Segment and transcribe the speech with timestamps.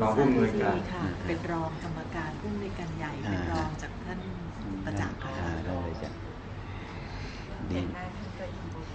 [0.00, 4.20] รองผู้อำนวยการ ค่ะ เป็นรองกรรมการผู้อำนวยการใหญ่ เป็นรองจากท่าน
[4.84, 6.10] ประจักษ์ค่ะอ่าได้เลยจ้ะ
[7.70, 8.88] ดีเห็นหน้าท่านก็อิ่มบุญ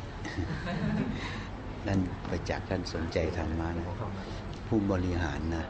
[1.86, 2.00] ท่าน
[2.30, 3.86] ประจักษ์ท่านสนใจธรรมะนะ
[4.68, 5.64] ผู้บริหารนะ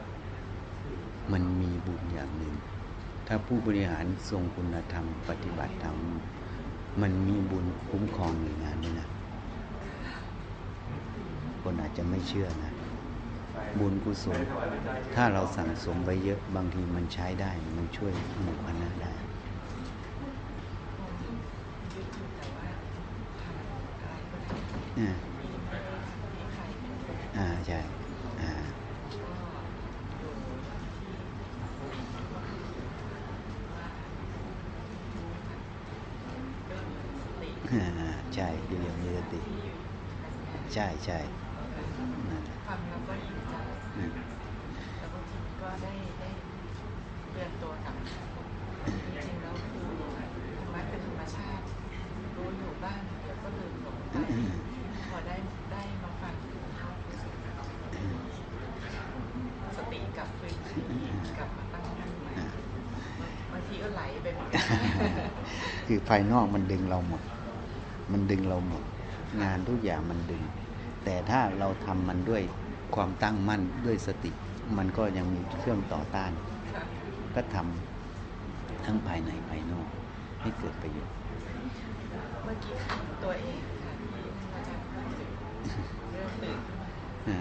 [1.32, 2.54] มันมีบุญอย่างหนึ่ง
[3.26, 5.96] ถ้าผู้บริหารทรงคุณธรรม ปฏิบัติธรรม
[7.02, 9.08] มันมีบุญคุ้มครองในงานนี้นะ
[11.62, 12.69] คนอาจจะไม่เชื่อนะ
[13.78, 14.42] บุญกุศล
[15.14, 19.16] ถ้าเราสั่งสมไปเยอะบางทีมันใช้ได้ มันช่วยหมู่คณะได้
[24.98, 25.40] อ่า
[27.36, 27.80] อ่าใช่
[28.38, 28.50] อ่า
[38.34, 39.40] ใช่อยู่อย่างมีสติ
[40.72, 41.18] ใช่ใช่
[42.30, 43.56] นั่นแหละ ฟังแล้วก็อิ่มใจ
[43.96, 44.12] อืม
[44.98, 46.30] แล้วบางทีก็ได้ได้
[47.30, 47.96] เตือนตัวกับ
[49.06, 49.88] จริงๆแล้วคือ
[50.56, 51.64] ธรรมะเป็นธรรมชาติ
[52.36, 54.16] รู้อยู่บ้างแล้วก็ลืมหลงไป
[55.08, 55.36] พอได้
[55.72, 56.34] ได้มาฟัง
[57.06, 57.32] รู้สึก
[59.76, 60.54] สติกลับคืน
[61.38, 62.34] กลับมาตั้งมั่นใหม่
[63.52, 64.64] บางทีก็ไหลไปเหมือนกัน
[65.86, 67.22] คือ ภายนอกมันดึงเราหมด
[68.12, 68.82] มันดึงเราหมด
[69.42, 70.42] งานทุกอย่างมันดึง
[71.04, 72.42] แต่ถ้าเราทำมันด้วย
[72.94, 74.30] ความตั้งมั่นด้วยสติ
[74.76, 76.32] มันก็ยังมีเครื่องต่อต้าน
[77.34, 79.86] ก็ทำทั้งภายในภายนอก
[80.40, 81.14] ให้เกิดประโยชน์
[82.44, 84.24] เมื่อกี้ถามตัวเองค่ะที่
[84.54, 85.30] อาจารย์พูดถึง
[86.12, 86.88] เรื่องตื่นขึ้นมา
[87.28, 87.38] อ่า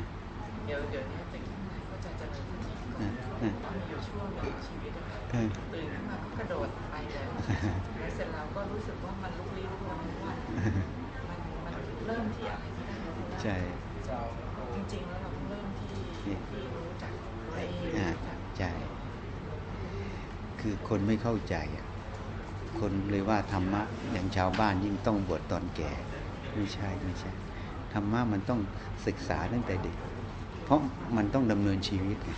[0.66, 7.26] เดี๋ยวเดี๋ยวนี้ตื่นขึ้นมาก็จะเจริญสติ ก่ออ่านอ่ามีอยู่ช่วงหนึ่งชีวิตอะค่ะเออตื่นขึ้นมาก็กระโดดไปเลย
[8.00, 10.38] แล้วเสร็จแล้วก็รู้สึกว่ามันลุกลี้ลุกลนทุกวัน
[11.30, 13.58] มันมันเริ่มที่อะไรที่ได้รู้แล้วใช่
[14.74, 15.94] จริงๆแล้วเราต้องเริ่มที่
[16.50, 17.14] ที่รู้จัก
[17.46, 18.72] ตัวเองอ่ารู้จักใช่
[20.60, 21.88] คือคนไม่เข้าใจอะ
[22.80, 25.94] คนเลยว่าธรรมะอย่างชาวบ้านยิ่งต้องบวชตอนแก่
[26.56, 27.34] ไม่ใช่ไม่ใช่
[27.94, 28.60] ธรรมะมันต้อง
[29.06, 29.98] ศึกษาตั้งแต่เด็ก
[30.64, 30.80] เพราะ
[31.18, 32.34] มันต้องดำเนินชีวิตไง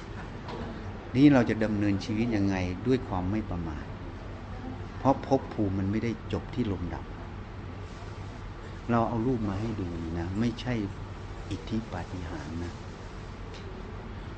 [1.15, 2.55] นี่เราจะดำเนินชีวิตยังไง
[2.87, 3.85] ด้วยความไม่ประมาท
[4.97, 7.05] เพราะภพภูมิมันไม่ได้จบที่ลมดับ
[8.89, 10.73] เราเอารูปมาให้ดูนะ ไม่ใช่
[11.51, 12.73] อิทธิปาฏิหาริย์นะ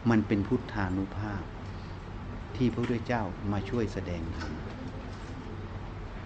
[0.10, 1.44] มันเป็นพุทธานุภาพ
[2.56, 4.52] ที่พระพุทธเจ้ามาช่วยแสดงธรรม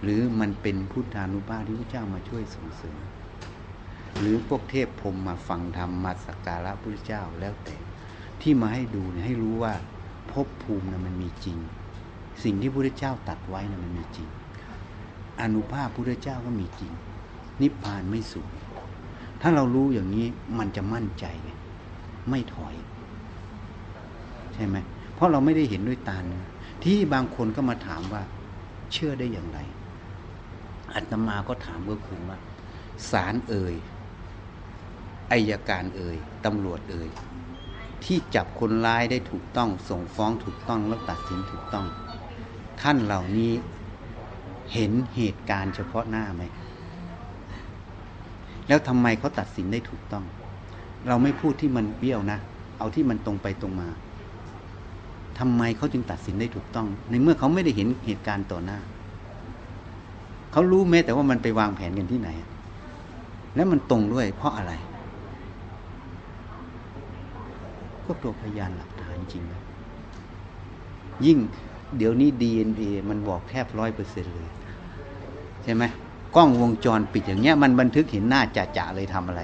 [0.02, 2.98] หรือมันเป็นพุทธานุภาพที่พระเจ้ามาช่วยส่งเสริม
[4.18, 7.76] หรือพวกเทพพรมมาฟังธรรมมาสักการะพระพุทธเจ้าแล้วแต่
[8.40, 9.74] ที่มาให้ดูให้รู้ว่า
[10.32, 11.58] ภพภูมินะมันมีจริง
[12.42, 14.28] สิ่งที่พระพุทธเจ้าตัดไว้นะมันมีจริง
[15.40, 16.92] อนุภาพพระพุทธเจ้าก็มีจริง
[17.62, 18.50] นิพพานไม่สูญ
[19.40, 20.26] ถ้าเรารู้อย่างนี้
[20.58, 21.50] มันจะมั่นใจไง
[22.30, 22.74] ไม่ถอย
[24.54, 24.76] ใช่ไหม
[25.14, 26.44] เพราะเราไม่ได้เห็นด้วยตาเนื้อ
[26.84, 28.22] ที่บางคนก็มาถามว่า
[28.92, 29.58] เชื่อได้อย่างไร
[30.94, 32.38] อาตมาก็ถามก็คือว่า
[33.10, 33.74] ศาลเอ่ย
[35.32, 37.08] อายการเอ่ยตำรวจเอ่ย
[38.04, 41.86] ที่จับคนร้ายได้ถูกต้อง ส่งฟ้องถูกต้องแล้วตัดสินถูกต้อง
[42.80, 43.52] ท่านเหล่านี้
[44.72, 46.42] เห็นเหตุการณ์เฉพาะหน้าไหม
[48.68, 50.24] แล้วทำไมเขาตัดสินได้ถูกต้อง
[51.08, 52.38] เราไม่พูดที่มันเบี้ยวนะ
[52.78, 53.88] เอาที่มันตรงไปตรงมา
[55.38, 58.78] ทำไมเขาจึงตัดสินได้ถูกต้อง ในเมื่อเขาไม่ได้เห็นเหตุการณ์ต่อหน้า
[60.52, 62.30] เขารู้แม้แต่ว่ามันไปวางแผนกันที่ไหน
[63.56, 64.72] แล้วมันตรงด้วยเพราะอะไร
[68.08, 69.62] ก็ตัวพยานหลักฐานจริงนะ
[71.26, 71.38] ยิ่ง
[71.96, 74.48] เดี๋ยวนี้ DNA มันบอกแทบร้อยเปอร์เซ็นเลย
[75.64, 75.84] ใช่ไหม
[76.36, 79.42] กล้องวงจรปิดอย่างเงี้ย มันบันทึกเห็นหน้าจ่าๆเลยทำอะไร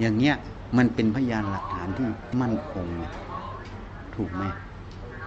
[0.00, 0.34] อย่างเงี้ย
[0.76, 2.06] มันเป็นพยานหลักฐานที่
[2.40, 2.86] มั่นคง
[4.14, 4.44] ถูกไหม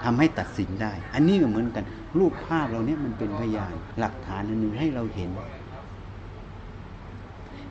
[0.04, 1.84] ทำให้ตัดสินได้ อันนี้ก็เหมือนกัน
[2.18, 5.32] รูปภาพเราเนี่ยมันเป็นพยานหลักฐานอันหนึ่งให้เราเห็น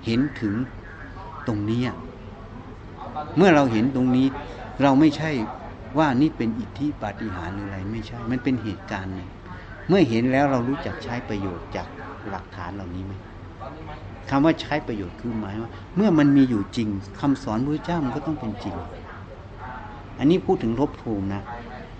[0.06, 0.54] เห็นถึง
[1.46, 1.82] ตรงนี้
[3.36, 4.26] เมื่อเราเห็นตรงนี้
[4.82, 5.30] เราไม่ใช่
[5.98, 9.28] ว่านี่เป็นอิทธิปาฏิหาริย์หรืออะไรไม่ใช่ มันเป็นเหตุการณ์หนึ่ง
[9.88, 11.86] เมื่อเห็นแล้วเรารู้จักใช้ประโยชน์จาก
[12.28, 13.12] หลักฐานเหล่านี้ไหม
[14.30, 16.88] คำว่าใช้ประโยชน์คือหมายว่า เมื่อมันมีอยู่จริง
[17.20, 18.74] คำสอนพระเจ้ามันก็ต้องเป็นจริง
[20.18, 21.42] อันนี้พูดถึงภพภูมินะ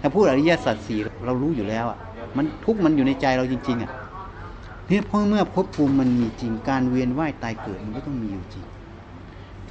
[0.01, 1.99] ถ้าพูดอริยสัจสี่เรารู้อยู่แล้วอะ
[2.37, 3.91] มันทุกมันอยู่ในใจเราจริง ๆ อะ
[4.89, 8.65] เนี่ยเพราะเมื่อภพภูมิมันมีจริงการเวียนว่ายตายเกิดมันก็ต้องมีอยู่จริง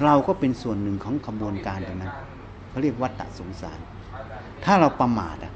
[0.04, 2.13] เราก็เป็นส่วนหนึ่งของขบวนการตรงนั้น
[2.77, 3.79] เขาเรียกวัฏฏะสงสาร
[4.65, 5.53] ถ้าเราประมาทอะ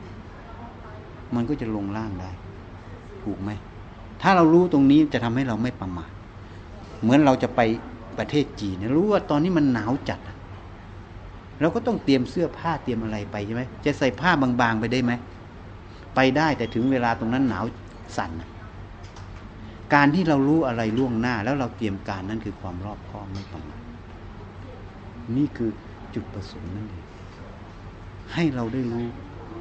[1.35, 2.31] มันก็จะลงล่างได้
[3.23, 3.49] ถูกไหม
[4.21, 6.11] ถ้าเรารู้ตรงนี้จะทำให้เราไม่ประมาท
[7.01, 7.61] เหมือนเราจะไป
[8.19, 10.19] ประเทศจีนนะรู้ว่าตอนนี้มันหนาวจัด
[11.61, 15.11] เราก็ต้องเตรียมเสื้อผ้าเตรียมอะไรไปใช่ไหมจะใส่ผ้าบางๆไปได้ไหม
[16.15, 17.65] ไปได้แต่ถึงเวลาตรงนั้นหนาว
[18.17, 18.31] สั่น
[19.93, 23.81] การที่เรารู้อะไรล่วงหน้า แล้วเราเตรียมการนั่นคือความรอบคอบไม่ประมาท
[25.37, 25.71] นี่คือ
[26.13, 27.00] จุดประสงค์นั่นเอง
[28.33, 29.07] ให้เราได้รู้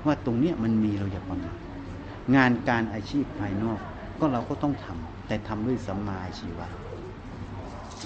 [0.06, 1.56] ว่าตรงเนี้ยมันมีเราอย่าประมาท
[2.37, 3.78] งานการอาชีพภายนอก
[4.19, 6.69] ก็เราก็ต้องทำแต่ทำด้วยสัมมาชีวะ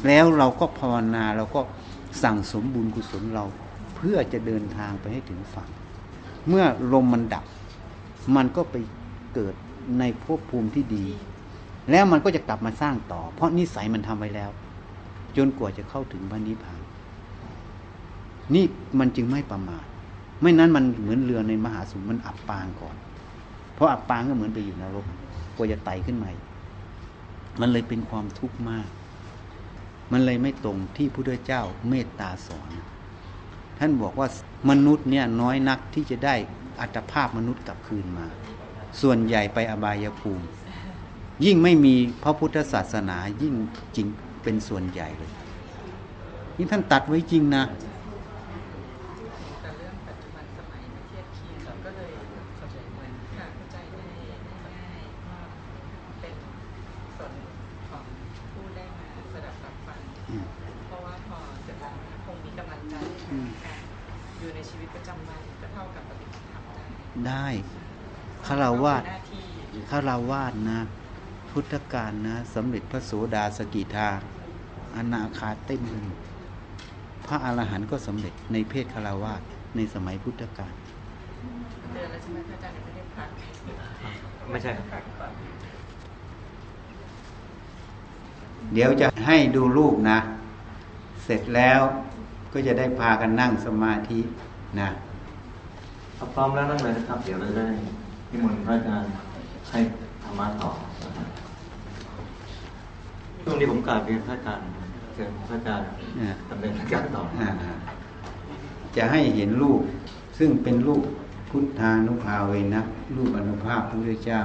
[0.06, 1.60] แล้วเราก็ภาวนาเราก็
[2.22, 3.44] สั่งสมบุญกุศลเรา
[3.96, 5.68] เพื่อจะเดินทางไปให้ถึงฝั่ง
[6.48, 7.44] เมื่อลมมันดับ
[8.36, 8.76] มันก็ไป
[9.34, 9.54] เกิด
[9.98, 11.06] ในภพภูมิที่ดี
[11.90, 14.50] แล้วมันก็จะกลับมาสร้างต่อ เพราะนิสัยมันทำไว้แล้ว
[15.36, 16.80] จนกว่าจะเข้าถึงพระนิพพาน
[18.54, 18.64] นี่
[18.98, 19.84] มันจึงไม่ประมาท
[20.40, 22.96] ไม่นั้นมันเหมือนเรือในมหาสมุทรมันอับปางก่อน
[23.74, 25.06] เพราะอับปางก็เหมือนไปอยู่นรก
[25.56, 26.44] กว่าจะไต่ขึ้นมาอีก
[27.60, 28.88] มันเลยเป็นความทุกข์มาก
[30.12, 32.70] มันเลยไม่ตรงที่พระพุทธเจ้าเมตตาสอน
[33.78, 34.28] ท่านบอกว่า
[34.70, 36.34] มนุษย์เนี่ยน้อยนักที่จะได้
[36.80, 38.26] อัตภาพมนุษย์กลับคืนมา
[39.00, 40.44] ส่วนใหญ่ไปอบายภูมิ
[41.44, 43.54] ยิ่งไม่มีพระพุทธศาสนายิ่ง
[43.96, 44.06] จริง
[44.42, 45.30] เป็นส่วนใหญ่เลย
[46.56, 47.62] นี่ท่านตัดไว้จริงนะ
[49.60, 52.12] แต่เรื่องปัจจุบันสมัยมาเทียบเคียงก็เลย
[52.56, 54.04] เข้าใจเหมือนค่ะเข้าใจได้
[54.64, 55.38] ง่ายว่า
[56.20, 56.34] เป็น
[57.16, 57.32] ส่วน
[57.88, 58.04] ของ
[58.52, 59.98] ผู้ได้มาสดับรับฟัง
[60.30, 60.46] อืม
[60.86, 61.92] เพราะว่าพอเสร็จแล้ว
[62.24, 62.94] คงมีกำลังใจ
[63.32, 63.74] อืม ค่ะ
[64.38, 66.84] อยู่ในชีวิตประจำวันก็เท่ากับปฏิบัติธรรมได้
[67.28, 67.46] ได้
[68.46, 69.44] คาราวาส หน้าที่
[69.90, 70.78] คา ราวาสนะ
[71.50, 74.08] พุทธการนะสำเร็จพระโสดาสกิทา
[74.96, 76.18] อนาคาเต็มไปหมด
[77.26, 79.40] พระอรหันต์ก็สำเร็จในเพศคาราวาส
[79.76, 80.72] ในสมัยพุทธกาล
[81.92, 83.28] เดือนแล้วใช่ไหมพระอาจารย์ยังไม่ได้พัก
[84.50, 85.02] ไม่ใช่ครับ
[88.74, 90.18] เดี๋ยวจะให้ดูรูปนะ
[91.24, 91.80] เสร็จแล้ว
[92.52, 94.20] ก็จะได้พากันนั่งสมาธิ
[94.80, 94.90] นะ
[96.18, 97.74] ถ้าพร้อมแล้วนั่งเลยนะครับ เดี๋ยวเราจะได้
[98.30, 99.08] นิมนต์พระอาจารย์
[99.70, 99.80] ให้
[100.22, 100.70] ธรรมะต่อ
[101.04, 101.28] นะครับ
[103.42, 104.66] ช่วงนี้ผมกราบเรียนพระอาจารย์
[105.14, 105.86] เชิญพระอาจารย์
[106.20, 107.48] อ่าดำเนินการต่ออ่า
[108.96, 109.80] จะให้เห็นรูป
[110.38, 111.02] ซึ่งเป็นรูป
[111.48, 112.82] พุทธานุภาเวนะ
[113.16, 114.42] รูปอนุภาพพระพุทธเจ้า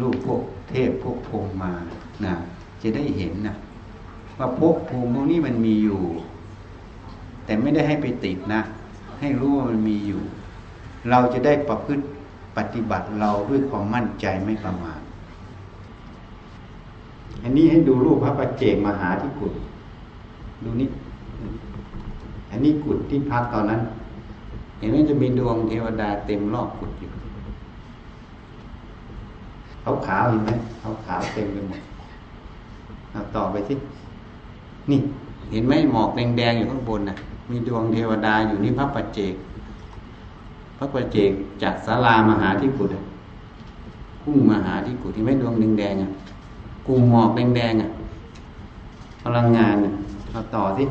[0.00, 1.72] รูปพวกเทพพวกพรหมมา
[2.24, 2.34] นะ
[2.82, 3.54] จะได้เห็นนะ
[4.38, 6.02] ว่าภพภูมิพวกนี้มันมีอยู่
[7.44, 8.60] แต่ไม่ได้ให้ไปติดนะ
[9.20, 10.22] ให้รู้ว่ามันมีอยู่
[11.10, 12.04] เราจะได้ประพฤติ
[12.56, 15.00] ปฏิบัติเราด้วยความมั่นใจไม่ประมาท
[17.42, 19.52] อันนี้ให้ดูรูปพระประเจกมหาที่กุฏ
[20.64, 20.88] ดูนี่
[22.50, 23.80] อันนี้กุฏที่พักตอนนั้น
[24.78, 27.10] เห็นไหมจะมีดวงเทวดาเต็มรอบกุฏอยู่
[29.84, 30.50] ขาขาวเห็นไหม
[30.80, 31.82] ขาขาวเต็มไปหมด
[33.10, 33.74] เอาต่อไปสิ
[34.90, 34.98] นี่
[35.52, 37.16] เห็นไหมหมอกแดงๆอยู่ข้างบนน่ะ
[37.50, 39.34] มีดวงเทวดาอยู่นี่พระปัจเจก
[40.78, 41.30] พระปัจเจก
[41.62, 43.02] จากศาลามหาที่กุฏอะ
[44.22, 46.10] พุ่งมาหาที่กุฏที่ไม่ดวงแดงๆอะ
[46.86, 47.88] กลุ่มหมอกแดงๆอะ
[49.22, 49.92] พลังงานอะ
[50.30, 50.84] เอาต่อสิ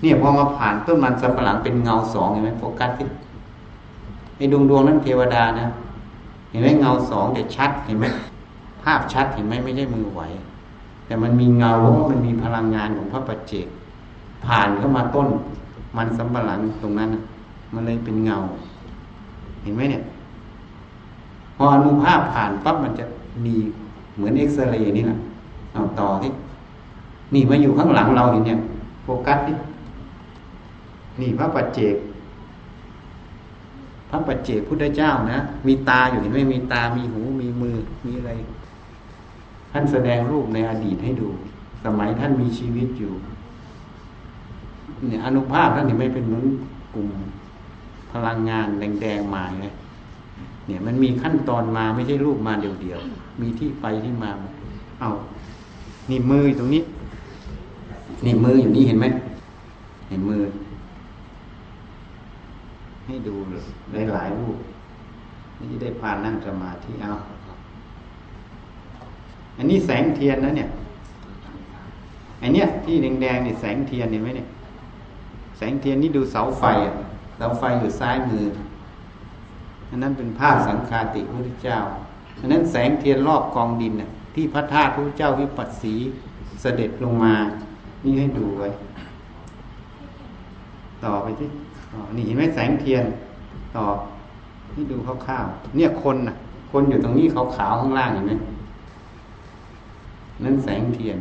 [0.00, 3.04] เนี่ยพอมาผ่านต้นมันสับปะหลังเป็นเงาสองเห็นไหมโฟกัสสิ
[4.36, 5.66] ไอดวงดวงนั้นเทวดานะ
[6.50, 8.06] เห็นไหมเงาสองแต่ชัดเห็นไหม
[8.82, 10.20] ภาพชัดเห็นไหมไม่ใช่มือไหว
[11.06, 13.66] แต่มันมีเงาว่ามันมีพลังงานของพระปัจเจก
[14.46, 15.28] ผ่านเข้ามาต้น
[15.96, 17.22] มันสำปะหลังตรงนั้นนะ
[17.72, 18.36] มันเลยเป็นเงา
[19.66, 20.02] ห็นไหมเนี่ย
[21.56, 23.04] พออนุภาพผ่านปั๊บมันจะ
[23.44, 23.54] มี
[24.16, 25.16] เหมือนเอ็กซเรย์นี่แหละ
[25.72, 26.30] เอาต่อที่
[27.34, 28.58] นี่มาอยู่ข้างหลังเราเห็นเนี่ย
[29.04, 29.56] โฟกัสนี่
[31.20, 31.96] นี่พระปัจเจก
[34.10, 38.32] พระปัจเจกพุทธเจ้านะมีตาอยู่เห็นไหมมีตามีหูมีมือมีอะไร
[39.72, 41.28] ท่านแสดงรูปในอดีตให้ดู
[41.84, 43.12] สมัยท่านมีชีวิตอยู่
[45.08, 46.44] เนี่ยอนุภาพท่านเห็นไหมเป็นเหมือน
[46.94, 47.08] กลุ่ม
[48.12, 49.66] พลังงานแดงๆมาไง
[50.66, 54.30] เนี่ยมันมีขั้นตอนมาไม่ใช่รูปมาเดียวๆมีที่ไปที่มา
[55.00, 55.10] เอา
[56.10, 56.82] นี่มืออยู่ตรงนี้
[58.24, 59.06] นี่มืออยู่นี่เห็นไหม
[60.10, 60.42] เห็นมือ
[63.06, 63.34] ให้ดู
[64.12, 64.56] หลายๆรูป
[65.58, 67.12] นี่จะได้พานั่งสมาธิเอา
[69.58, 70.68] อันนี้แสงเทียนนะเนี่ย
[72.42, 74.48] อันเนี้ยที่แดงๆนี่แสงเทียนเห็นไหมเนี่ย
[75.56, 76.92] แสงเทียนนี่ดูเสาไฟอะ
[77.36, 78.44] เสาไฟอยู่ซ้ายมือ
[79.90, 81.78] อันนั้นเป็นภาพสังฆาติพระพุทธเจ้า
[82.40, 85.94] อันนั้นแสงเทียนรอบกองดินน่ะที่พระธาตุพระพุทธเจ้าวิปัสสี
[86.60, 87.34] เสด็จลงมา
[88.04, 88.68] นี่ให้ดูไว้
[91.04, 91.48] ต่อไปที่
[92.16, 93.04] นี่เห็นไหมแสงเทียน
[93.76, 93.84] ต่อ
[94.74, 96.34] นี่ดูคร่าวๆเนี่ยคนน่ะ
[96.72, 98.32] คนอยู่ตรงนี้ขาวๆข้างล่างเห็นไหม
[100.44, 101.18] นั่นแสงเทียน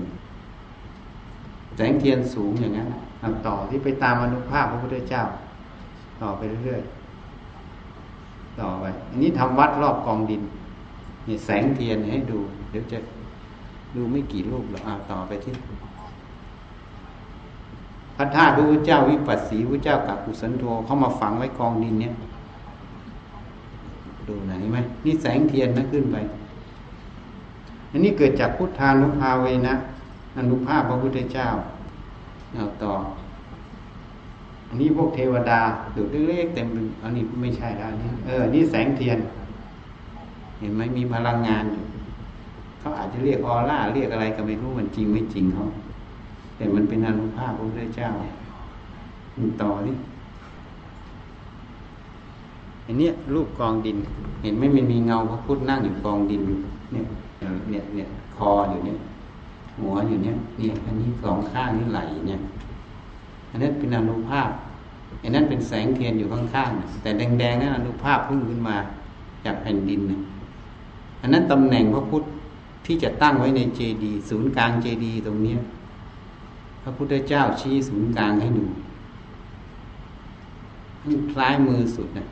[1.75, 2.87] แสงเทียนสูงอย่างนั้น
[3.47, 5.23] ต่อที่ไปตามอนุภาพพระพุทธเจ้า
[6.21, 10.41] ต่อไปเรื่อยๆต่อไป อันนี้ทำวัดรอบกองดิน
[11.27, 12.39] นี่แสงเทียนให้ดู
[12.71, 12.97] เดี๋ยวจะ
[13.95, 15.53] ดูไม่กี่รูปหรอกเอาต่อไปที่
[18.15, 22.13] พระธาตุพระพุทธเจ้าวิปัสสีพระเจ้ากับกุสันโธเข้ามาฝังไว้กองดินเนี่ย
[24.27, 26.15] ดูไหนไหมนี่แสงเทียนนะขึ้นไป
[27.91, 29.73] อันนี้เกิดจากพุทธานุภาเวนะ
[30.37, 31.47] อนุภาพพระพุทธเจ้า
[32.53, 32.93] เอาต่อ
[34.81, 35.59] นี้พวกเทวดา
[35.95, 36.67] ดูเล็กๆเต็ม
[37.03, 39.17] อันนี้ไม่ใช่แล้วนนี้เออ นี่แสงเทียน
[40.59, 41.83] เห็นไหมมีพลังงานอยู่
[42.79, 45.65] เขาอาจจะเรียกออร่าเรียกอะไรก็ไม่รู้มันจริงไม่จริงเขา
[46.55, 48.09] แต่มันเป็นอนุภาพพระพุทธเจ้า
[49.37, 49.95] มันต่อนี่
[52.85, 53.97] อันเนี้ยรูปกองดิน
[54.43, 56.57] เห็นไหมมันมีเงาพระพุทธนั่งอยู่กองดินอยู่
[56.91, 57.05] เนี่ย
[57.69, 58.97] เนี่ยเนี่ยคออยู่เนี่ย
[59.79, 62.39] หัวอยู่เนี่ยเนี่ยอันนี้สองข้างนี่ไหลเนี่ย
[63.55, 64.49] อันนั้นเป็นอนุภาพ
[65.23, 68.75] อันนั้นเป็นแสงเทียนอยู่ข้างๆแต่แดงๆนั้นอนุภาพพุ่งขึ้นมา
[69.45, 70.19] จากแผ่นดินนะ
[71.21, 72.23] อันนั้นตำแหน่งพระพุทธ
[72.85, 75.59] ที่จะตั้งไว้ในเจดีศูนย์กลางเจดีตรงเนี้ย
[76.83, 78.65] พระพุทธเจ้าชี้ศูนย์กลางให้ดู
[81.01, 82.25] ข้างซ้ายมือสุดนะ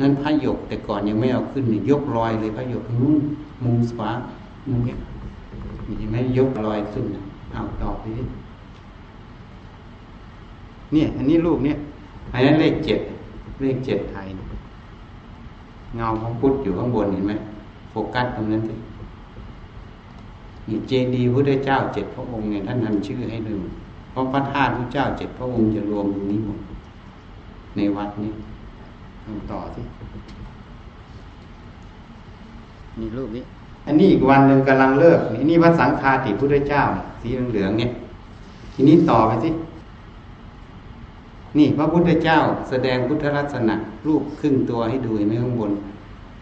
[0.00, 3.22] นั่นพระหยกแต่ก่อนยังไม่เอาขึ้นนี่ยกลอยเลยพระหยกนู้น
[3.64, 4.10] มุมขวา
[4.68, 4.98] มุมเนี้ย
[5.98, 7.22] เห็นไหมยกลอยขึ้นนะ
[7.52, 8.22] เอาต่อไปดิ
[10.92, 11.76] เนี่ย อันนี้รูปเนี่ย
[12.32, 13.00] อันนั้นเลขเจ็ด
[13.62, 14.26] เลขเจ็ดไทย
[15.96, 17.32] เงาของพุทธอยู่ข้างบนเห็นไหม
[17.90, 18.74] โฟกัสตรงนั้นสิ
[20.68, 23.56] นี่เจดีย์พระเจ้าเจ็ดพระองค์เนี่ยท่านทำชื่อให้ดู
[24.10, 26.58] เพราะพระธาตุพระเจ้าเจ็ดพระองค์จะรวมตรงนี้หมด
[27.76, 28.32] ในวัดนี้
[29.24, 29.84] ทำต่อที่
[32.98, 33.44] นี่รูปนี้
[33.86, 37.90] อันนี้อีกวันหนึ่งกำลังเลิกนี่นี่พระสังฆาติพุทธเจ้าเนี่ยสีเหลืองๆเนี่ย
[38.74, 39.50] ทีนี้ต่อไปสิ
[41.58, 42.38] นี่พระพุทธเจ้า
[42.70, 43.74] แสดงพุทธลักษณะ
[44.06, 45.72] รูปครึ่งตัวให้ดูเห็นไหมข้างบน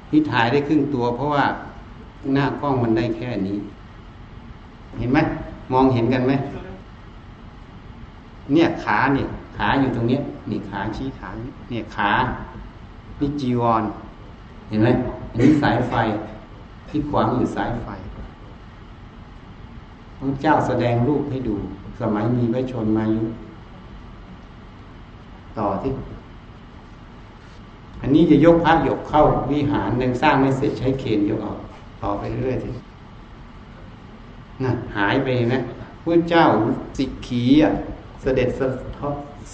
[0.08, 1.44] ที่ถ่ายได้ครึ่งตัว เพราะว่า
[2.34, 3.56] หน้ากล้องมันได้แค่นี้
[4.98, 5.18] เห็นไหม
[5.72, 6.32] มองเห็นกันไหม
[8.52, 9.26] เนี่ยขาเนี่ย
[9.56, 11.28] ขาอยู่ตรงเนี้ยนี่ขาชี้ขา
[11.70, 12.10] เนี่ยขา
[13.20, 13.82] นี่จีวร
[14.68, 14.88] เห็นไหม
[15.30, 15.94] อันนี้สายไฟ
[16.88, 17.88] ที่ขวางอยู่สายไฟ
[20.18, 21.54] พระเจ้าแสดงรูปให้ดู
[22.00, 23.22] สมัยมีพระชนมายุ
[25.58, 25.92] ต่อที่
[28.00, 31.58] อันนี้จะยกพระยกเข้าวิหารยังสร้างไม่เสร็จใช้เคนยกออก
[32.02, 32.70] ต่อไปเรื่อยๆที
[34.64, 35.60] น่ะหายไปนะ
[36.04, 36.44] พระเจ้า
[36.98, 37.72] สิกขีอะ
[38.22, 38.48] เสด็จ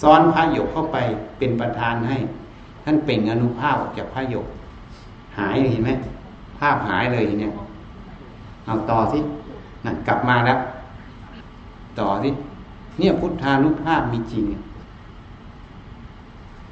[0.01, 0.97] ซ้อนพระหยกเข้าไป
[1.37, 2.17] เป็นประธานให้
[2.83, 4.47] ท่านเป่งอนุภาพออกจากพระหยก
[5.37, 5.91] หายเห็นไหม
[6.59, 7.51] ภาพหายเลยเนี่ย
[8.65, 9.19] เอาต่อสิ
[9.85, 10.59] นั่นกลับมาแล้ว
[11.99, 12.29] ต่อสิ
[12.97, 14.43] เนี่ยพุทธานุภาพมีจริง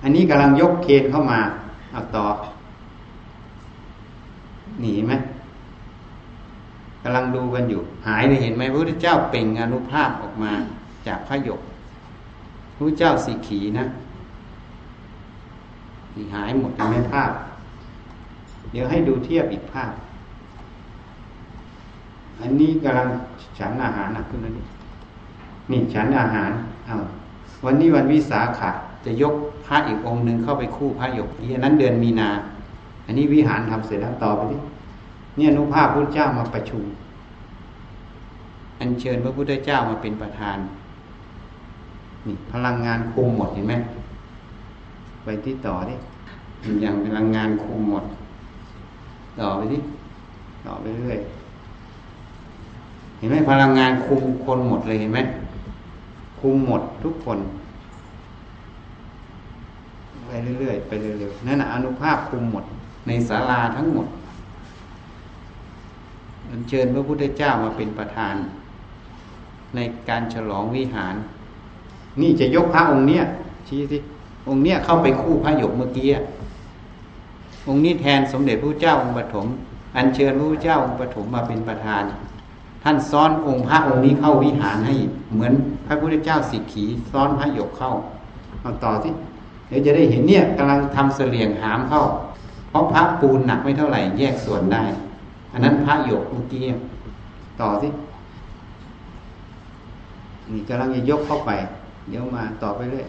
[0.03, 1.39] อันนี้กำลังยกเคนเข้ามา
[1.91, 2.25] เอาต่อ
[4.81, 5.13] หนีไหม
[7.03, 10.51] กำลังดูกันอยู่ หายเลยเห็นไหมพระพุทธเจ้าเป่งอนุภาพออกมา
[11.07, 11.61] จากพระหยก
[12.75, 13.85] พระเจ้าสีขีนะ
[16.33, 17.31] หายหมดเห็นไหมภาพ
[18.71, 19.91] เดี๋ยวให้ดูเทียบอีกภาพ
[22.41, 23.07] อันนี้กำลัง
[23.59, 24.65] ฉันอาหารหนักขึ้นแล้วนี่
[25.71, 26.51] นี่ฉันอาหาร
[26.85, 26.95] เอา
[27.65, 28.69] วันนี้วันวิสาขะ
[29.07, 29.33] จะยก
[29.65, 32.29] พระอีกองค์หนึ่งเข้าไปคู่พระหยกทีนั้นเดือนมีนา
[33.05, 34.57] อันนี้วิหารทำเสร็จแล้วต่อไปดิ
[35.37, 36.83] เนี่ยนุภาพพุทธเจ้ามาประชุม
[38.79, 40.57] อัญเชิญพระพุทธเจ้ามาเป็นประธาน
[42.25, 43.73] นี่พลังงานคุมหมดเห็นไหม
[45.23, 45.95] ไปที่ต่อดิ
[46.81, 48.03] อย่างพลังงานคุมหมด
[49.39, 49.79] ต่อไปดิ
[50.65, 51.19] ต่อไปเรื่อย
[53.17, 55.19] เห็นไหมพลังงานคุมคนหมดเลยเห็นไหม
[56.39, 57.39] คุมหมดทุกคน
[60.27, 62.65] ไปเรื่อยๆไปเร็วๆนั่นนะอนุภาพคุมหมด
[63.07, 64.07] ในศาลาทั้งหมด
[66.49, 68.35] อัญเชิญพระพุทธเจ้ามาเป็นประธาน
[69.75, 69.79] ใน
[70.09, 71.15] การฉลองวิหาร
[72.21, 73.23] นี่จะยกพระองค์เนี้ย
[73.67, 73.97] ชี้สิ
[74.47, 76.07] องค์เนี้ยเข้าไปคู่พระหยกเมื่อกี้
[77.67, 79.47] องค์นี้แทนสมเด็จพระเจ้าองค์ปฐม
[79.95, 82.03] อัญเชิญพระพุทธเจ้าองค์ปฐมมาเป็นประธาน
[82.83, 84.95] ท่านซ้อนองค์พระองค์นี้เข้าวิหารให้
[85.33, 85.53] เหมือน
[85.87, 87.91] พระพุทธเจ้าสิกขีซ้อนพระหยกเข้า
[88.61, 89.09] เอาต่อสิ
[89.67, 92.01] เดี๋ยวจะได้เห็นเนี่ยกำลังทำเสลียงหามเข้า
[92.69, 94.83] เพราะพระปูนหนักไม่เท่าไหร่แยกส่วนได้
[95.51, 96.63] อันนั้นพระหยกเมื่อกี้
[97.61, 97.87] ต่อสิ
[100.51, 101.51] นี่กำลังจะยกเข้าไป
[102.09, 103.07] เดี๋ยวมาต่อไปเรื่อย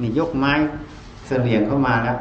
[0.00, 0.52] นี่ยกไม้
[1.26, 2.16] เสลียงเข้ามาแล้ว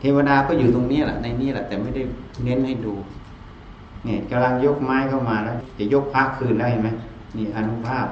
[0.00, 2.02] เทวดาก็อยู่ตรงนี้แหละในนี้แหละ แต่ไม่ได้
[2.44, 2.94] เน้นให้ดู
[4.04, 6.88] เนี่ยกำลังยกไม้เข้ามาแล้วจะยกพระคืนแล้วเห็นไหม
[7.36, 8.06] นี่อนุภาพ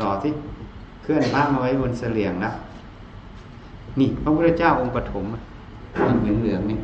[0.00, 0.32] ต่อที่
[1.04, 2.54] เคลื่อนพระมาไว้บนเสลียงแล้ว
[3.98, 5.40] นี่พระพุทธเจ้าองค์ปฐมอะ
[6.20, 6.78] เหลืองเหลืองๆนี่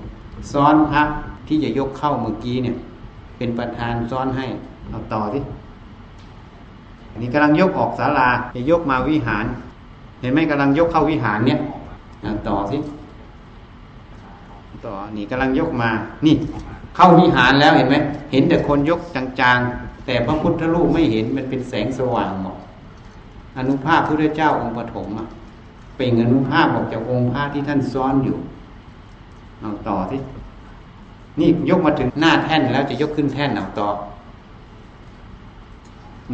[0.52, 1.02] ซ้อนพระ
[1.46, 2.76] ที่จะยกเข้าเมื่อกี้เนี่ย
[3.36, 4.46] เป็นประธานซ้อนให้
[4.90, 5.42] เอาต่อที่
[7.10, 9.44] อันนี้กำลังยกออกศาลาจะยกมาวิหาร
[10.20, 11.58] เห็นไหมกำลังยกเข้าวิหารเนี่ย
[12.22, 12.78] เอาต่อสิ
[14.86, 15.90] ต่อนี่กำลังยกมา
[16.26, 16.34] นี่
[16.96, 17.96] เข้าวิหารแล้วเห็นไหม
[18.32, 22.56] เห็นแต่คนยกจางๆแต่พระพุทธรูปไม่เห็นมันเป็นแสงสว่างหมด
[23.58, 25.28] อนุภาพพระพุทธเจ้าองค์ปฐมอะ
[25.96, 28.36] เป็นอนุภาพออกจากองค์พระที่ท่านซ้อนอยู่
[29.60, 30.20] เอาต่อที่
[31.40, 33.88] นี่ยกมาถึงหน้าแท่นแล้วจะยกขึ้นแท่นเอาต่อ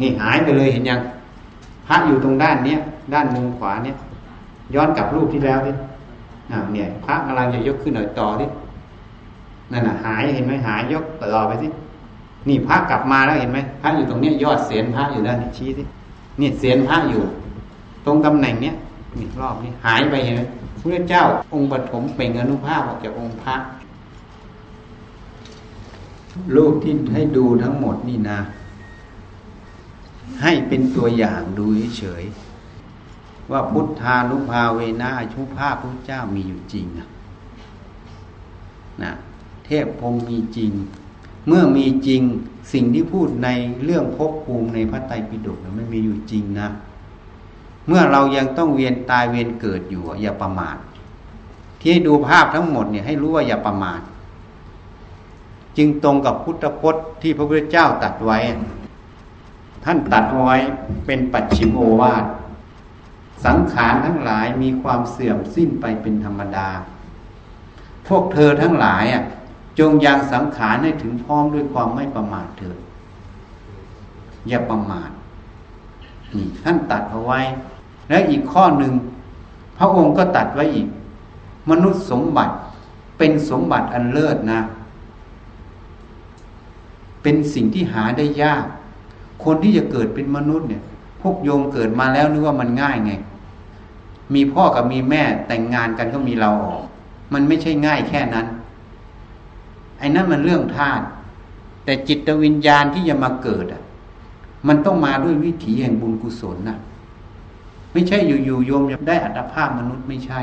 [0.01, 0.99] นี่หายไปเลยเห็นยัง
[1.87, 2.79] พระอยู่ตรงด้านเนี้ย
[3.13, 3.95] ด้านมุมขวาเนี้ย
[4.75, 5.71] ย้อนกลับรูปที่แล้วดิ
[6.51, 8.45] อ่าเนี่ยพระกำลังจะยกขึ้นหน่อยต่อดิ
[9.71, 11.67] นั่นน่ะหายเห็นไหมหายยกต่อไปสิ
[12.47, 15.83] นี่พระกลับมาแล้วเห็นไหมพระอยู่ตรงเนี้ยยอดเสียนพระอยู่ด้านนี้ชี้สิ
[16.39, 17.23] นี่เสียนพระอยู่
[18.05, 18.75] ตรงตำแหน่งเนี้ย
[19.17, 20.41] นี่รอบนี้หายไปเห็นไหม
[20.81, 23.55] พระเจ้าองค์ปฐมเปล่งอนุภาพออกจากองค์พระ
[26.55, 28.39] รูปที่ให้ดูทั้งหมดนี่นะ
[30.41, 31.65] ให้เป็นตัวอย่างดู
[31.99, 37.07] เฉยๆว่าพุทธานุภาเวนะอาชุภาพพระเจ้ามีอยู่จริงนะ
[39.03, 39.11] นะ
[39.65, 40.71] เทพพรมมีจริง
[41.47, 42.21] เมื่อมีจริง
[42.73, 43.49] สิ่งที่พูดใน
[43.83, 46.69] เรื่องภพภูมิในพระไตรปิฎกเนี่ยมันมีอยู่จริงนะ
[47.87, 50.77] เมื่อเรายังต้องเวียนตายเวียนเกิดอยู่อย่าประมาท
[51.79, 54.01] ที่ให้ดูภาพทั้งหมดเนี่ยให้รู้ว่าอย่าประมาท
[55.77, 58.37] จึงตรงกับพุทธพจน์ที่พระพุทธเจ้าตัดไว้
[59.83, 60.57] ท่านตัดเอาไว้
[61.05, 62.25] เป็นปัจฉิมโอวาท
[63.45, 66.69] สังขารทั้งหลายมีความเสื่อมสิ้นไปเป็นธรรมดา
[68.07, 69.23] พวกเธอทั้งหลายอะ
[69.79, 72.77] จงยังสังขารให้ถึงพร้อมด้วยความไม่ประมาทเถิด
[74.47, 75.09] อย่าประมาท
[76.35, 77.39] นี่ท่านตัดเอาไว้
[78.09, 78.93] และอีกข้อหนึ่ง
[79.77, 80.87] พระองค์ก็ตัดไว้อีก
[81.69, 82.53] มนุษย์สมบัติ
[83.17, 84.59] เป็นสมบัติอันเลิศนะ
[87.21, 88.63] เป็นสิ่งที่หาได้ยาก
[89.43, 90.83] คนที่จะเกิดเป็นมนุษย์เนี่ย
[91.21, 93.11] พวกโยมเกิดมาแล้วนึกว่ามันง่ายไง
[94.33, 96.83] มีพ่อกับมีแม่แต่งงานกันก็มีเราออก
[97.33, 98.47] มันไม่ใช่ง่ายแค่นั้น
[99.97, 101.05] ไอ้นั่นมันเรื่องธาตุ
[101.85, 103.81] แต่จิตวิญญาณที่จะมาเกิดอะ
[104.67, 106.77] มันต้องมาด้วยวิถีแห่งบุญกุศลนะ
[107.91, 110.41] ไม่ใช่อยู่ๆโยมจะได้อัตภาพมนุษย์ไม่ใช่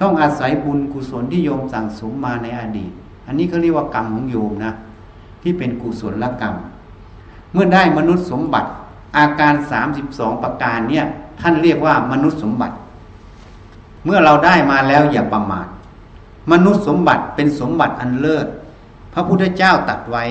[0.00, 2.92] ต้องอาศัยบุญกุศลที่โยมสั่งสมมาในอดีต
[3.26, 4.72] อันนี้เขาเรียกว่ากรรมของโยมนะ
[5.42, 6.54] ที่เป็นกุศลกรรม
[7.52, 8.68] เมื่อได้มนุษย์สมบัติ
[9.18, 11.04] อาการสามสิบสองประการเนี่ย
[11.40, 12.74] ท่านเรียกว่ามนุษย์สมบัติ
[14.04, 15.66] เมื่อเราได้มาแล้วอย่าประมาท
[16.52, 18.46] มนุษย์สมบัติเป็นสมบัติอันเลิศ
[19.12, 20.24] พระพุทธเจ้าตัดไว้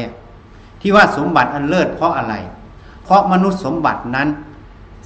[0.81, 2.35] ที่ว่าสมบัติอันเลิศเพราะอะไร
[3.03, 4.27] เพราะมนุษย์สมบัตินั้น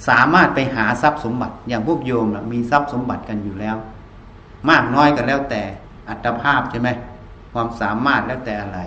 [0.08, 3.78] สามารถไปหาทรัพย์สมบัติอย่างพวกโยมนะมีทรัพย์สมบัติกันอยู่แล้ว
[4.70, 5.62] มากน้อยกันแล้วแต่
[6.10, 6.90] อัตภาพใช่ไหม
[7.54, 8.80] ความสามารถแล้วแต่อะไร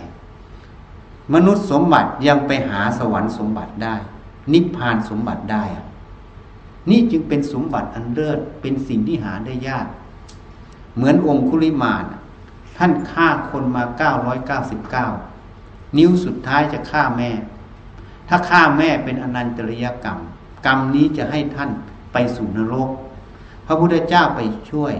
[1.34, 3.94] มนุษย์สมบัติยังไปหาสวรรค์สมบัติได้
[4.52, 5.64] นิพพานสมบัติได้
[6.90, 9.86] นี่จึงเป็นสมบัติอันเลิศเป็นสิ่งที่หาได้ยาก
[10.94, 12.04] เหมือนองคุลิมาน
[12.76, 15.06] ท่านฆ่าคนมาเก้าร้อยเก้าสิบเก้า
[15.98, 17.30] นิ้วสุดท้ายจะฆ่าแม่
[18.28, 20.18] ถ้าฆ่าแม่เป็นอนันตริยกรรม
[20.66, 21.70] กรรมนี้จะให้ท่าน
[22.12, 22.88] ไปสู่นรก
[23.66, 24.92] พระพุทธเจ้าไปช่วย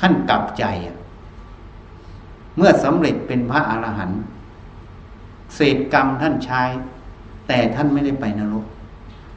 [0.00, 0.64] ท่านกลับใจ
[2.56, 4.20] เมื่อสำเร็จเป็นพระอรหันต์
[5.54, 6.62] เศษกรรมท่านใช้
[7.48, 8.64] แต่ท่านไม่ได้ไปนรก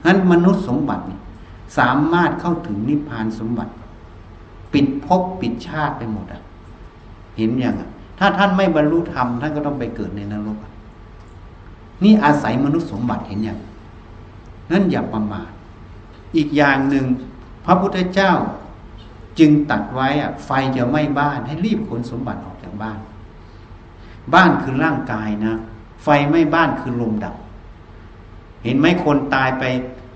[0.06, 1.04] นั้นมนุษย์สมบัติ
[1.78, 3.74] สามารถเข้าถึงนิพพานสมบัติ
[4.74, 6.42] ปิดภพปิดชาติไปหมดอะ
[7.38, 10.58] เห็นอย่างอะ ถ้าท่านไม่บรรลุธรรมท่านก็ต้องไปเกิดในนรก
[12.04, 13.60] นี่อาศัยมนุษย์สมบัติเห็นอย่าง
[14.72, 15.50] นั่นอย่าประมาท
[16.36, 17.06] อีกอย่างหนึ่ง
[17.66, 18.34] พระพุทธเจ้า
[19.40, 23.00] จึงตัดไว้อะไฟจะไหม้บ้านให้รีบขนสมบัติออกจากบ้าน
[24.34, 25.54] บ้านคือร่างกายนะ
[26.04, 27.36] ไฟไหม้บ้านคือลมดับ
[28.64, 29.64] เห็นไหมคนตายไป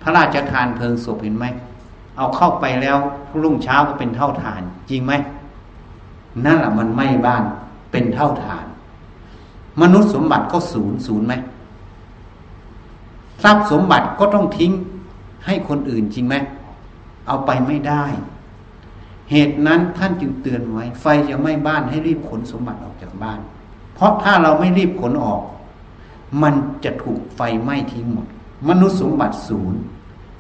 [0.02, 1.46] พระราชทานเพลิงศพเห็นไหม
[2.18, 2.98] เอาเข้าไปแล้ว
[3.42, 5.14] รุ่งเช้าก็เป็นเท่าฐาน จริงไหม
[6.46, 7.44] นั่นแหละมันไหม้บ้าน
[7.92, 8.66] เป็นเท่าฐาน
[9.82, 11.34] มนุษย์สมบัติก็ศูนย์ศูนย์ไหม
[13.44, 14.72] ทรัพย์สมบัติก็ต้องทิ้ง
[15.46, 16.36] ให้คนอื่นจริงไหม
[17.28, 18.06] เอาไปไม่ได้
[19.32, 23.40] เหตุนั้นท่านจึงเตือนไว้ ไฟจะไหม้บ้านให้รีบขนสมบัติออกจากบ้าน
[23.94, 25.42] เพราะถ้าเราไม่รีบขนออก
[26.44, 26.54] มัน
[26.84, 28.28] จะถูกไฟไหม้ทิ้งหมด
[28.70, 29.80] มนุษย์สมบัติศูนย์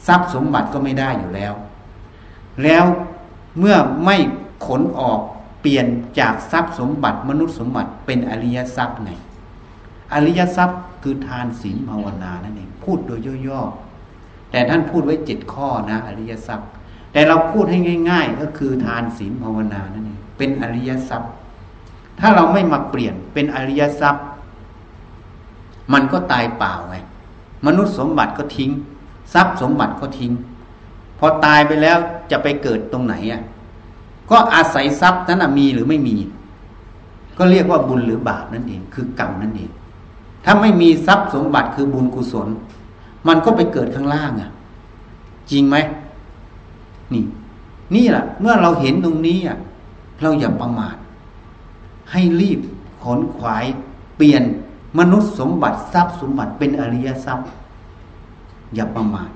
[0.07, 1.53] ทรัพย์สมบัติก็ไม่ได้อยู่แล้ว
[2.63, 2.85] แล้ว
[3.59, 4.17] เมื่อไม่
[4.65, 5.19] ขนออก
[5.61, 5.85] เปลี่ยน
[6.19, 9.11] จากทรัพย์สมบัติมนุษย์สมบัติเป็นอริยทรัพย์ไง
[10.13, 16.67] อริยทรัพย์คือทานศีลภาวนานั่นเองพูดโดยย่อๆแต่ท่านพูดไว้เจ็ดข้อนะอริยทรัพย์
[17.11, 21.31] แต่เราพูดให้ง่าย ๆ ก็คือทานศีลภาวนานั่นเองเป็นอริยทรัพย์
[22.19, 24.25] ถ้าเราไม่มาเปลี่ยนเป็นอริยทรัพย์
[25.93, 26.95] มันก็ตายเปล่าไง
[27.65, 28.71] มนุษย์สมบัติก็ทิ้ง
[29.33, 30.31] ทรัพย์สมบัติก็ทิ้ง
[31.19, 31.97] พอตายไปแล้ว
[32.31, 33.41] จะไปเกิดตรงไหนอะ
[34.29, 36.15] ก็อาศัยทรัพย์นั้นมีหรือไม่มี
[37.37, 39.71] ก็เรียกว่าบุญหรือบาปนั่นเอง คือกรรมนั่นเอง
[40.45, 42.47] ถ้าไม่มีทรัพย์สมบัติคือบุญกุศล
[43.27, 44.49] มันก็ไปเกิดข้างล่างอะ
[45.51, 45.75] จริงไหม
[47.13, 47.23] นี่
[47.95, 49.57] นี่แหละเมื่อเราเห็นตรงนี้อะ
[50.21, 50.95] เราอย่าประมาท
[52.11, 52.59] ให้รีบ
[53.03, 53.65] ขนขวาย
[54.17, 54.43] เปลี่ยน
[54.99, 57.47] มนุษย์สมบัติทรัพย์สมบัติเป็นอริยทรัพย์
[58.75, 59.29] อย่าประมาท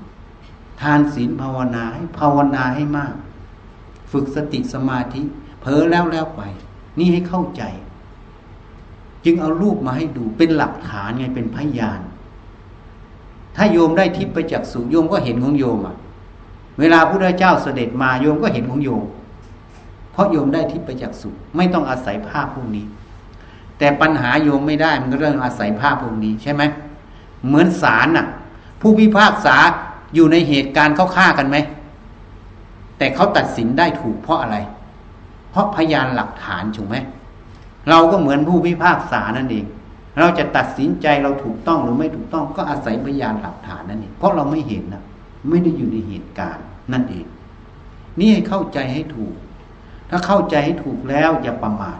[0.81, 3.13] ทานศีลภาวนาให้ภาวนาให้มาก
[4.11, 5.21] ฝึกสติสมาธิ
[5.59, 6.41] เผลอแล้วแล้วไป
[6.97, 7.63] นี่ให้เข้าใจ
[9.25, 12.01] จึงเอารูปมาให้ดูเป็นหลักฐานไงเป็นพยาน
[13.55, 15.95] ถ้าโยมได้ทิพย์ไปจากสุโยมก็เห็นของโยมอะ
[16.79, 19.03] เวลาพระเจ้าเสด็จมาโยมก็เห็นของโยม
[20.11, 22.85] เพราะโยมได้ทิพย์ไปจากสุไม่ต้องอาศัยภาพพวกนี้
[23.77, 26.63] แต่ปัญหาโยมไม่ได้มันก็เรื่องอาศัยภาพพวกนี้ใช่ไหม
[27.47, 28.27] เหมือนศาลน่ะ
[28.81, 29.57] ผู้พิพากษา
[30.15, 31.57] อยู่ในเหตุการณ์เขาฆ่ากันไหม
[32.97, 34.57] แต่เขาตัดสินได้ถูกเพราะอะไร
[35.51, 36.97] เพราะพยานหลักฐานถูกไหม
[37.89, 39.65] เราก็เหมือนผู้พิพากษานั่นเอง
[40.19, 45.03] เราจะตัดสินใจเราถูกต้องหรือไม่ถูกต้อง ก็อาศัยพยานหลักฐานนั่นเอง เพราะเราไม่เห็นนะ
[45.49, 47.25] ไม่ได้อยู่ในเหตุการณ์นั่นเอง
[48.19, 49.33] นี่ให้เข้าใจให้ถูก
[50.09, 51.99] ถ้าเข้าใจให้ถูกแล้วอย่าประมาท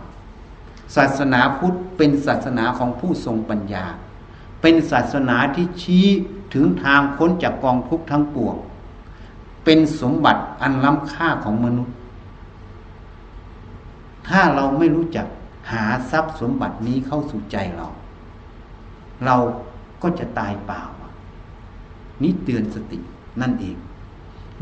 [0.96, 3.86] ศาสนาพุทธเป็นศาสนาของผู้ทรงปัญญา
[4.62, 6.06] เป็นศาสนาที่ชี้
[6.54, 8.56] ถึงทางพ้นจากกองทุกข์ทั้งปวง
[9.64, 11.96] เป็นสมบัติอันล้ำค่าของมนุษย์
[14.28, 15.28] ถ้าเราไม่รู้จัก
[15.72, 17.88] หาทรัพย์สมบัตินี้เข้าสู่ใจเรา
[19.26, 19.36] เรา
[20.02, 20.82] ก็จะตายเปล่า
[22.24, 23.00] นี่เตือนสติ
[23.42, 23.78] นั่นเอง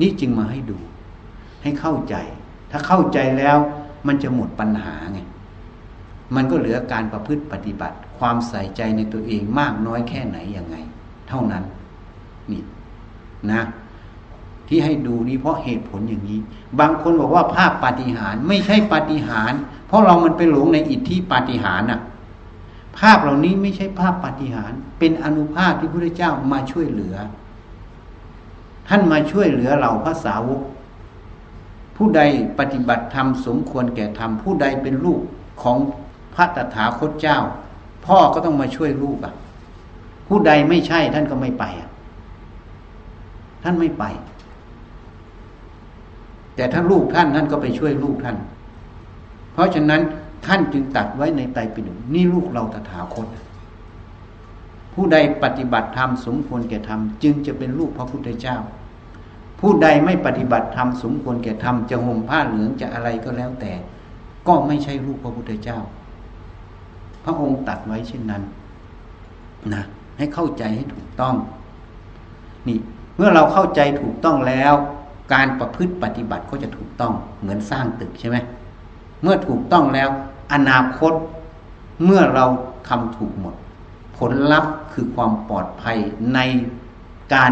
[0.02, 0.78] นี่จึงมาให้ดู
[1.62, 2.16] ให้เข้าใจ
[2.72, 3.58] ถ้าเข้าใจแล้ว
[4.08, 5.20] มันจะหมดปัญหาไง
[6.36, 10.76] มันก็เหลือการประพฤติปฏิบัติ ความใส่ใจในตัวเองมากน้อยแค่ไหนยังไง
[11.30, 11.64] เท่านั้น
[12.52, 12.62] นี่
[13.52, 13.62] นะ
[14.68, 16.40] ที่ให้ดูนี้เพราะเหตุผลอย่างนี้
[16.80, 19.54] บางคนบอกว่าภาพปาฏิหารไม่ใช่ปาฏิหาร
[19.88, 22.00] เพราะเรามันไปหลงในอิทธิปาฏิหารน่ะ
[23.00, 27.16] ภาพเหล่านี้ไม่ใช่ภาพปาฏิหารเป็นอนุภาพที่พระเจ้ามาช่วยเหลือ
[28.88, 30.62] ท่านมาช่วยเหลือเราพระสาวก
[31.96, 32.22] ผู้ใด
[32.60, 35.22] ปฏิบัติธรรมสมควรแก่ธรรมผู้ใดเป็นลูก
[35.62, 35.78] ของ
[36.36, 37.38] พระตถาคตเจ้า
[38.06, 39.34] พ่อก็ต้องมาช่วยลูกอะ
[40.28, 41.90] ผู้ใดไม่ใช่ท่านก็ไม่ไปอะ
[43.64, 44.04] ท่านไม่ไป
[46.56, 48.38] แต่ถ้าลูกท่านท่านก็ไปช่วยลูกท่าน
[49.54, 50.02] เพราะฉะนั้น
[50.46, 53.28] ท่านจึงตัดไว้ในไตรปิฎกนี่ลูกเราตถาคต
[54.94, 58.58] ผู้ใดปฏิบัติธรรมสมควรแก่ธรรมจึงจะเป็นลูกพระพุทธเจ้า
[59.60, 63.74] ผู้ใดไม่ปฏิบัติธรรมสมควรแก่ธรรมจะห่มผ้าเหลืองจะอะไรก็แล้วแต่
[64.48, 65.80] ก็ไม่ใช่ลูกพระพุทธเจ้า
[67.24, 68.44] พระองค์ตัดไว้เช่นนั้น
[69.74, 69.84] นะ
[70.18, 71.36] ให้เข้าใจให้ถูกต้อง
[72.68, 72.78] นี่
[73.18, 74.74] เมื่อเราเข้าใจถูกต้องแล้ว
[75.34, 78.38] การประพฤติปฏิบัติก็จะถูกต้องเหมือนสร้างตึกใช่ไหม
[79.22, 80.10] เมื่อถูกต้องแล้ว
[80.54, 81.14] อนาคต
[82.06, 82.46] เมื่อเรา
[82.88, 83.56] ทำถูกหมด
[84.18, 85.98] ผลลัพธ์คือความปลอดภัย
[86.34, 86.40] ใน
[87.34, 87.52] การ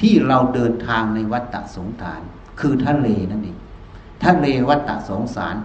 [0.00, 2.20] ที่เราเดินทางในวัฏฏะสงสาร
[2.60, 3.58] คือทะเลนั่นเอง
[4.24, 5.56] ทะเลวัฏฏะสงสาร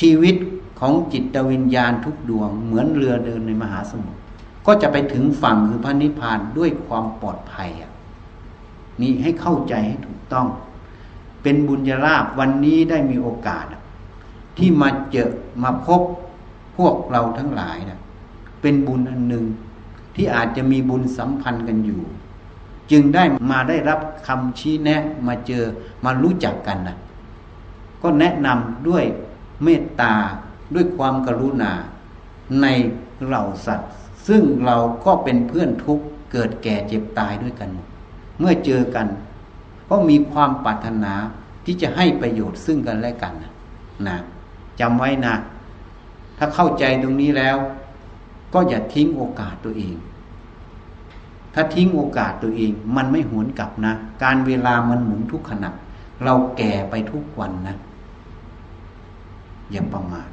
[0.00, 0.36] ชีวิต
[0.84, 4.20] ของจิตวิญญาณทุกดวง เหมือนเรือเดินในมหาสมุทร
[4.66, 7.92] ก็จะไปถึงฝั่งคือพระนิพพานด้วยความปลอดภัยอะ
[9.00, 10.46] นี่ให้เข้าใจให้ถูกต้อง
[11.42, 13.66] เป็นบุญญาลาภวันนี้ได้มีโอกาส
[14.58, 15.30] ที่มาเจอ
[15.62, 16.00] มาพบ
[16.76, 18.00] พวกเราทั้งหลายนะ
[18.60, 19.44] เป็นบุญอันหนึ่ง
[20.14, 22.02] ที่อาจจะมีบุญสัมพันธ์กันอยู่
[22.90, 25.64] จึงได้มาได้รับคำชี้แนะมาเจอ
[26.04, 26.96] มารู้จักกันนะ
[28.02, 29.04] ก็แนะนำด้วย
[29.62, 30.14] เมตตา
[30.74, 31.72] ด้วยความกรุณา
[32.62, 32.66] ใน
[33.24, 33.90] เหล่าสัตว์
[34.28, 37.70] ซึ่งเราก็เป็นเพื่อนทุกข์เกิดแก่เจ็บตายด้วยกัน
[38.38, 39.06] เมื่อเจอกัน
[39.90, 41.14] ก็มีความปรารถนา
[41.64, 43.34] ที่จะให้ประโยชน์ซึ่งกันและกัน
[44.08, 44.18] นะ
[44.80, 45.34] จำไว้นะ
[46.38, 47.56] ถ้าเข้าใจตรงนี้แล้ว
[48.54, 49.96] ก็อย่าทิ้งโอกาสตัวเอง
[51.54, 55.70] ถ้าทิ้งโอกาสตัวเอง มันไม่หวนกลับนะ การเวลามันหมุนทุกขณะ
[56.24, 57.76] เราแก่ไปทุกวันนะ
[59.70, 60.28] อย่าประมาท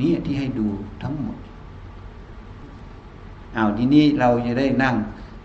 [0.00, 0.68] นี่ที่ให้ดู
[1.02, 1.38] ทั้งหมด
[3.54, 4.94] เอาทีนี้เราจะได้นั่ง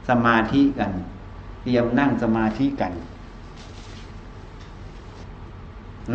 [0.10, 0.92] สมาธิกัน
[1.64, 2.94] เตรียมนั่งสมาธิกัน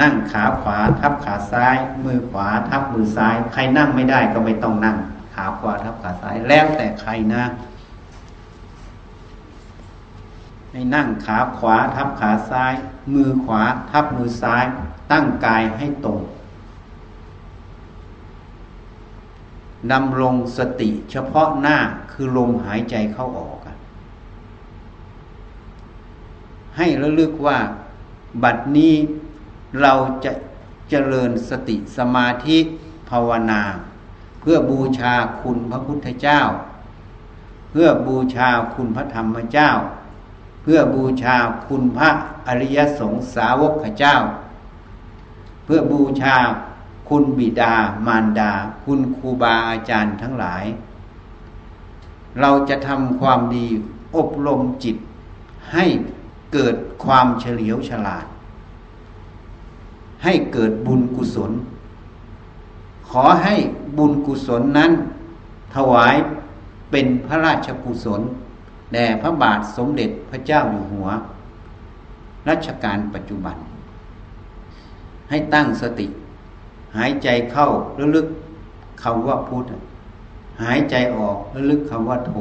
[0.01, 4.97] นั่งขาขวาทับขาซ้าย มือขวาทับมือซ้าย ใครนั่งไม่ได้ก็ไม่ต้องนั่ง
[5.35, 7.45] ขาขวาทับขาซ้ายแล้วแต่ใครนะ
[10.73, 12.75] ให้นั่งขาขวาทับขาซ้าย
[13.15, 14.65] มือขวาทับมือซ้าย
[15.13, 16.21] ตั้งกายให้ตรง
[19.93, 21.79] ดำรงสติเฉพาะหน้า
[22.13, 23.59] คือลมหายใจเข้าออก
[26.77, 27.59] ให้ระลึกว่า
[28.43, 28.95] บัดนี้
[29.81, 29.93] เรา
[30.25, 30.33] จะ
[30.91, 32.59] เจริญสติสมาธิ
[33.11, 33.63] ภาวนา
[34.41, 36.41] เพื่อบูชาคุณพระพุทธเจ้า
[37.71, 39.71] เพื่อบูชาคุณพระธรรมเจ้า
[40.63, 42.11] เพื่อบูชาคุณพระ
[42.47, 44.17] อริยสงสาวกเจ้า
[45.65, 46.37] เพื่อบูชา
[47.09, 47.75] คุณบิดา
[48.07, 48.53] มารดา
[48.85, 50.65] คุณครูบาอาจารย์ทั้งหลาย
[52.41, 53.67] เราจะทำความดี
[54.17, 54.97] อบรมจิต
[55.73, 55.85] ให้
[56.53, 58.27] เกิดความเฉลียวฉลาด
[60.25, 61.53] ให้เกิดบุญกุศล
[63.11, 63.55] ขอให้
[63.99, 64.93] บุญกุศลนั้น
[65.75, 66.15] ถวาย
[66.91, 68.21] เป็นพระราชกุศล
[68.93, 71.09] แด่พระบาทสมเด็จพระเจ้าอยู่หัว
[72.49, 73.57] รัชกาลปัจจุบัน
[75.31, 76.07] ให้ตั้งสติ
[76.97, 77.69] หายใจเข้า
[78.01, 78.27] ระลึก
[79.03, 79.73] คำว่าพุทธ
[80.63, 82.33] หายใจออกระลึกคำว่าโท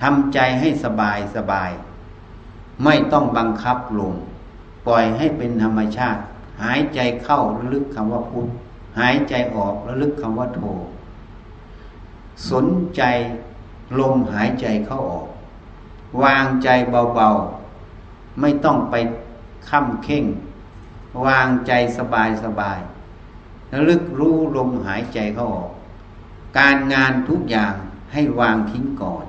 [0.00, 1.70] ทำใจให้สบายสบาย
[2.84, 4.14] ไม่ต้องบังคับลง
[4.86, 6.20] ปล่อยให้เป็นธรรมชาติ
[6.62, 8.48] หายใจเข้าระลึกคำว่าพุทธ
[8.98, 10.62] หายใจออกระลึกคำว่าโท
[12.50, 13.02] สนใจ
[13.98, 15.28] ลมหายใจเข้าออก
[16.22, 16.68] วางใจ
[17.14, 18.94] เบาๆ ไม่ต้องไป
[19.68, 20.24] ค้ำเข่ง
[21.26, 22.78] วางใจสบายสบาย
[23.72, 25.72] ระลึกรู้ลมหายใจเข้าออก
[26.58, 27.74] การงานทุกอย่าง
[28.12, 29.24] ให้วางทิ้งก่อน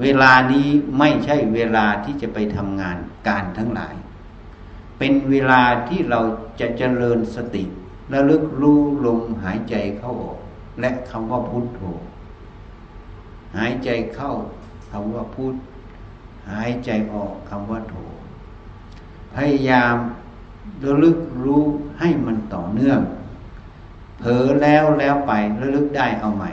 [0.00, 2.96] เวลานี้ไม่ใช่เวลาที่จะไปทำงาน
[3.28, 3.94] การทั้งหลาย
[4.98, 6.20] เป็นเวลาที่เรา
[6.60, 7.64] จะเจริญสติ
[8.12, 10.38] ระลึกรู้ลมหายใจเข้าออก
[10.80, 11.80] และคำว่าพุทโธ
[13.56, 14.32] หายใจเข้า
[14.90, 15.54] คำว่าพุท
[16.50, 17.94] หายใจออกคำว่าโธ
[19.34, 19.96] พยายาม
[20.84, 21.64] ระลึกรู้
[21.98, 23.00] ให้มันต่อเนื่อง
[24.18, 26.50] เผลอแล้วแล้วไประลึกได้เอาใหม่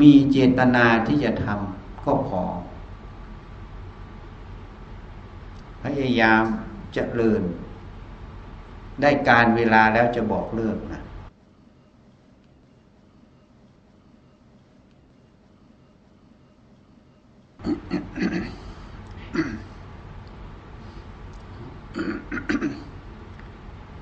[0.00, 2.42] มีเจตนาที่จะทำก็พอ
[5.82, 6.42] พยายาม
[6.92, 7.42] เจริญ
[9.00, 11.00] ได้การเวลาแล้วจะบอกเลิกนะ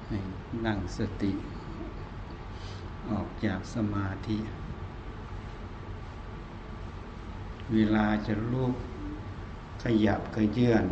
[0.09, 0.19] ให้
[0.67, 1.33] นั่งสติ
[3.11, 4.39] ออกจากสมาธิ
[7.73, 8.75] เวลาจะลุก
[9.83, 10.87] ขยับขยื่น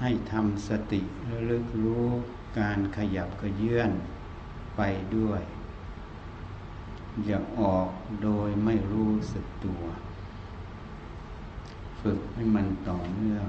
[0.00, 2.06] ให้ทำสติระลึกรู้
[2.58, 3.90] การขยับขยื่น
[4.76, 4.80] ไป
[5.16, 5.42] ด้วย
[7.24, 7.88] อย่าออก
[8.22, 9.82] โดยไม่รู้สึกตัว
[12.00, 13.48] ฝึกให้มันต่อเนื่อง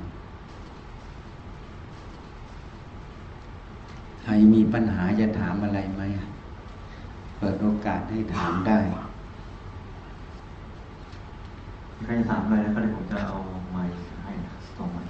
[4.23, 6.01] ใครมีปัญหาจะถามอะไรไหม
[7.37, 8.79] เปิดโอกาสให้ถามได้
[12.03, 13.37] ใครถามอะไรแล้วก็เดี๋ยวผมจะเอา
[13.71, 14.31] ไมค์ให้
[14.77, 15.03] ส่งมา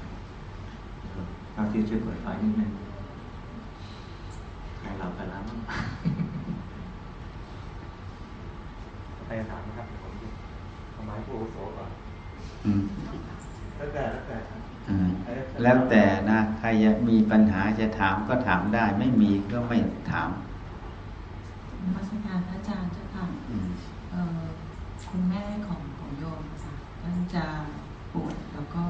[1.55, 2.71] ทาที่ช่วยเปิดไฟนิดนึง
[4.79, 5.43] ใครหลับไปแล้ว
[9.25, 10.13] ใครถามครับผม
[10.95, 11.91] ทำไมผู้อาวุโสก่อน
[13.79, 15.09] แล้วแต่แล้วแต่ครับอืม
[15.63, 19.77] แล้วแต่นะใครจะมีปัญหาจะถามก็ถามได้ ไม่มีก็ไม่
[20.11, 20.29] ถาม
[21.83, 23.69] นมัสการพระอาจารย์เจ้าค่ะอืม
[24.11, 24.43] เอ่อ
[25.09, 27.45] คุณแม่ของของโยมค่ะท่านจะ
[28.13, 28.85] ปวดแล้วก็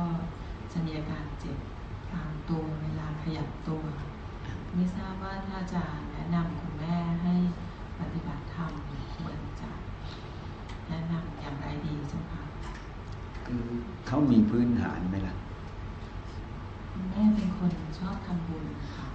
[0.71, 1.58] จะมีอาการเจ็บ
[2.13, 3.84] ตามตัวเวลาขยับตัว
[4.73, 7.34] ไม่ทราบว่าถ้าจะแนะนำคุณแม่ให้
[7.99, 8.71] ปฏิบัติธรรม
[9.15, 9.71] ควรจะ
[10.88, 12.48] แนะนำอย่างไรดีเจ้าค่ะคือ
[14.07, 15.35] เขามีพื้นฐานไหมล่ะ
[16.91, 19.07] คุณแม่เป็นคนชอบทำบุญค่ะ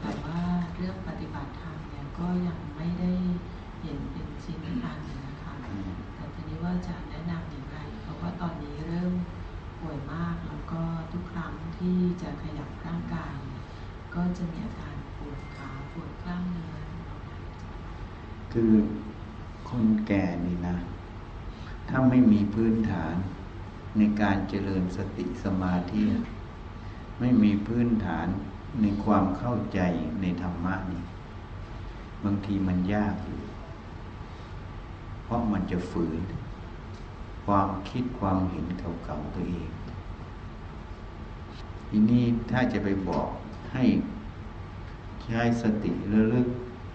[0.00, 0.40] แต่ว่า
[0.74, 3.12] เรื่องปฏิบัติธรรมเนี่ยก็ยังไม่ได้
[3.82, 9.12] เห็นเป็นชิ้นเป็นอันนะคะอืมแต่ทีนี้ว่าจะแนะนำอย่างไรเพราะว่าตอนนี้เริ่ม
[9.80, 13.36] ป่วยมากแล้วก็ทุกครั้งที่จะขยับร่างกาย
[14.14, 16.74] ก็จะมีอาการปวดขาปวดกล้ามเนื้อ
[18.52, 18.72] คือ
[19.68, 20.76] คนแก่นี่นะ
[21.88, 23.14] ถ้าไม่มีพื้นฐาน
[23.96, 26.02] ในการเจริญสติสมาธิ
[27.18, 28.26] ไม่มีพื้นฐาน
[28.80, 29.80] ในความเข้าใจ
[30.20, 31.02] ในธรรมะนี่
[32.24, 33.40] บางทีมันยากอยู่
[35.22, 36.20] เพราะมันจะฝืน
[37.44, 39.70] ความคิดความเห็นเก่าๆตัวเอง
[41.88, 43.28] ทีนี้ถ้าจะไปบอก
[43.72, 43.84] ให้
[45.24, 46.48] ใช้สติระลึก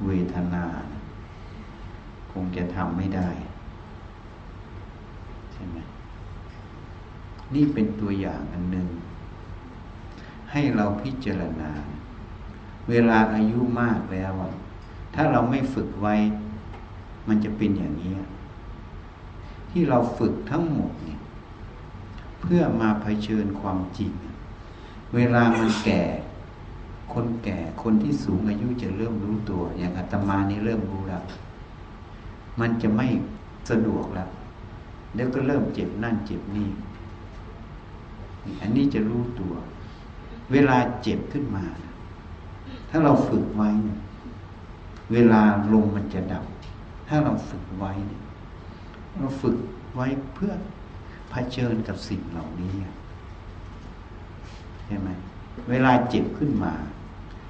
[0.06, 0.65] เวทนา
[2.32, 3.29] คคงจะทำไม่ได้
[5.53, 5.77] ใช่ไหม
[7.56, 8.88] นี่เป็นตัวอย่างอันหนึ่ง
[10.52, 11.72] ให้เราพิจารณา
[12.89, 14.34] เวลาอายุมากแล้ว
[15.13, 16.16] ถ้าเราไม่ฝึกไว้
[17.28, 18.13] มันจะเป็นอย่างนี้
[19.70, 21.20] ที่เราฝึกทั้งหมดเนี่ย
[22.42, 24.12] เพื่อมาเผชิญความจริง
[25.16, 26.02] เวลามันแก่
[27.13, 31.24] คนแก่คนที่สูงอายุจะเริ่มรู้ตัว อย่างอาตมานี่เริ่มรู้แล้ว
[32.60, 33.08] มันจะไม่
[33.70, 34.30] สะดวกแล้ว
[35.13, 36.68] เดี๋ยวก็เริ่มเจ็บนั่นเจ็บนี่
[38.62, 39.53] อันนี้จะรู้ตัว
[40.51, 41.65] เวลาเจ็บขึ้นมา
[42.89, 43.69] ถ้าเราฝึกไว้
[45.13, 45.41] เวลา
[45.73, 46.45] ลมมันจะดับ
[47.08, 48.23] ถ้าเราฝึกไว้เนี่ย
[49.17, 49.58] เราฝึก
[49.95, 50.53] ไว้เพื่อ
[51.29, 52.73] เผชิญกับสิ่งเหล่านี้
[54.86, 55.10] ใช่ไหม
[55.69, 56.73] เวลาเจ็บขึ้นมา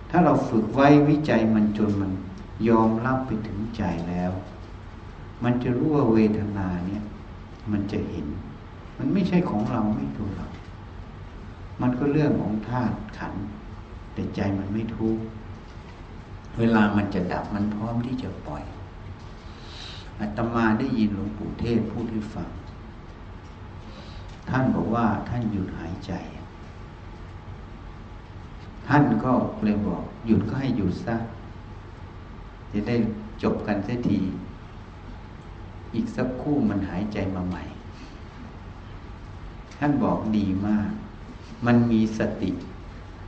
[0.09, 2.11] ถ้าเราฝึกไว้วิจัยมันจนมัน
[2.69, 4.31] ยอมรับไปถึงใจแล้ว
[5.43, 7.03] มันจะรู้ว่าเวทนาเนี่ย
[7.71, 8.25] มันจะเห็น
[8.97, 10.47] มันไม่ใช่ของเราไม่ตัวเรา
[11.81, 13.33] มันก็เรื่องของธาตุขัน
[14.13, 15.23] แต่ใจมันไม่ทุกข์
[16.57, 18.63] เวลามันจะดับมันพร้อมที่จะปล่อย
[20.19, 22.49] อาตมาได้ยินหลวงปู่เทศพูดให้ฟัง
[24.49, 26.13] ท่านบอกว่าท่านหยุดหายใจ
[28.87, 29.33] ท่านก็
[29.63, 31.15] เลยบอก หยุดก็ให้หยุดซะ
[32.71, 32.95] จะได้
[33.43, 34.19] จบกันสักที
[35.93, 37.63] อีกสักคู่มันหายใจมาใหม่
[39.77, 40.89] ท่านบอกดีมาก
[41.65, 42.51] มันมีสติ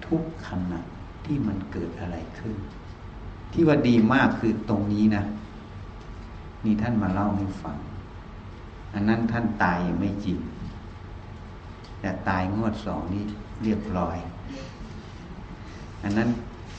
[0.08, 0.80] ทุกขณะ
[1.26, 2.56] ที่มันเกิดอะไรขึ้น
[3.52, 5.24] ที่ว่าดีมากคือตรงนี้นะ
[6.65, 7.78] นี่ท่านมาเล่าให้ฟัง
[8.93, 10.39] อันนั้นท่านตายยังไม่จริง
[12.00, 13.24] แต่ตายงวดสองนี้
[13.63, 14.17] เรียบร้อย
[16.04, 16.30] อันนั้น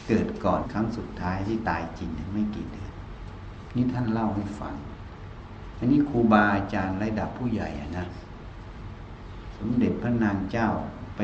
[0.07, 2.93] เกิดก่อนครั้งสุดท้ายที่ตายจริงไม่กี่เดือน
[3.75, 4.75] นี่ท่านเล่าให้ฟัง
[5.79, 8.07] อันนี้ครูบาอาจารย์ระดับผู้ใหญ่อะนะ
[9.59, 10.69] สมเด็จพระนางเจ้า
[11.17, 11.21] ไป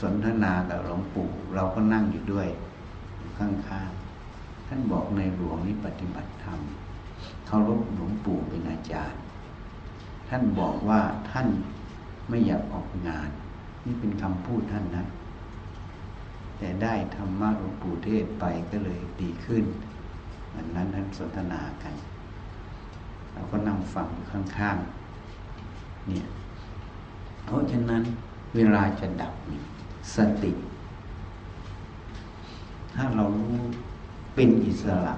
[0.00, 2.48] สนทนากับหลวงปู่เราก็นั่งอยู่ด้วย
[3.38, 6.60] ข้างๆท่านบอกในหลวงนี้ปฏิบัติธรรม
[7.46, 9.20] เคารพหลวงปู่เป็นอาจารย์
[10.28, 11.48] ท่านบอกว่าท่าน
[12.28, 13.28] ไม่อยากออกงาน
[13.84, 15.04] นี่เป็นคำพูดท่านนะ
[16.58, 19.64] แต่ได้ธรรมะหลวงปู่เทศไปก็เลยดีขึ้น
[20.54, 21.94] วันนั้นท่านสนทนากัน
[23.32, 26.26] เราก็นั่งฟังข้างๆเนี่ย
[27.44, 28.02] เพราะฉะนั้น
[28.54, 29.34] เวลาจะดับ
[30.16, 30.52] สติ
[32.94, 33.56] ถ้าเรารู้
[34.34, 35.16] เป็นอิสระ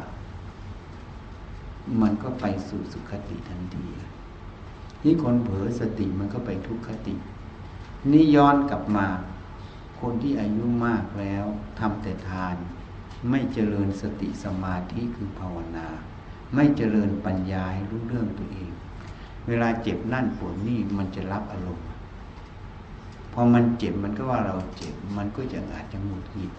[2.00, 3.86] มันก็ไปสู่สุขติทันที
[5.04, 7.14] นี่คนเผลอสติมันก็ไปทุกขติ
[8.10, 9.06] นี่ย้อนกลับมา
[10.00, 11.44] คนที่อายุมากแล้ว
[11.78, 12.56] ทำแต่ทาน
[13.30, 15.88] ไม่เจริญสติสมาธิคือภาวนา
[16.54, 18.70] ไม่เจริญปัญญาให้รู้เรื่องตัวเอง
[19.48, 21.86] เวลาเจ็บนั่นปวดนี่มันจะรับอารมณ์
[23.38, 26.53] อมันเจ็บมันก็ว่าเราเจ็บ มันก็จะอาจจะหงุดหงิด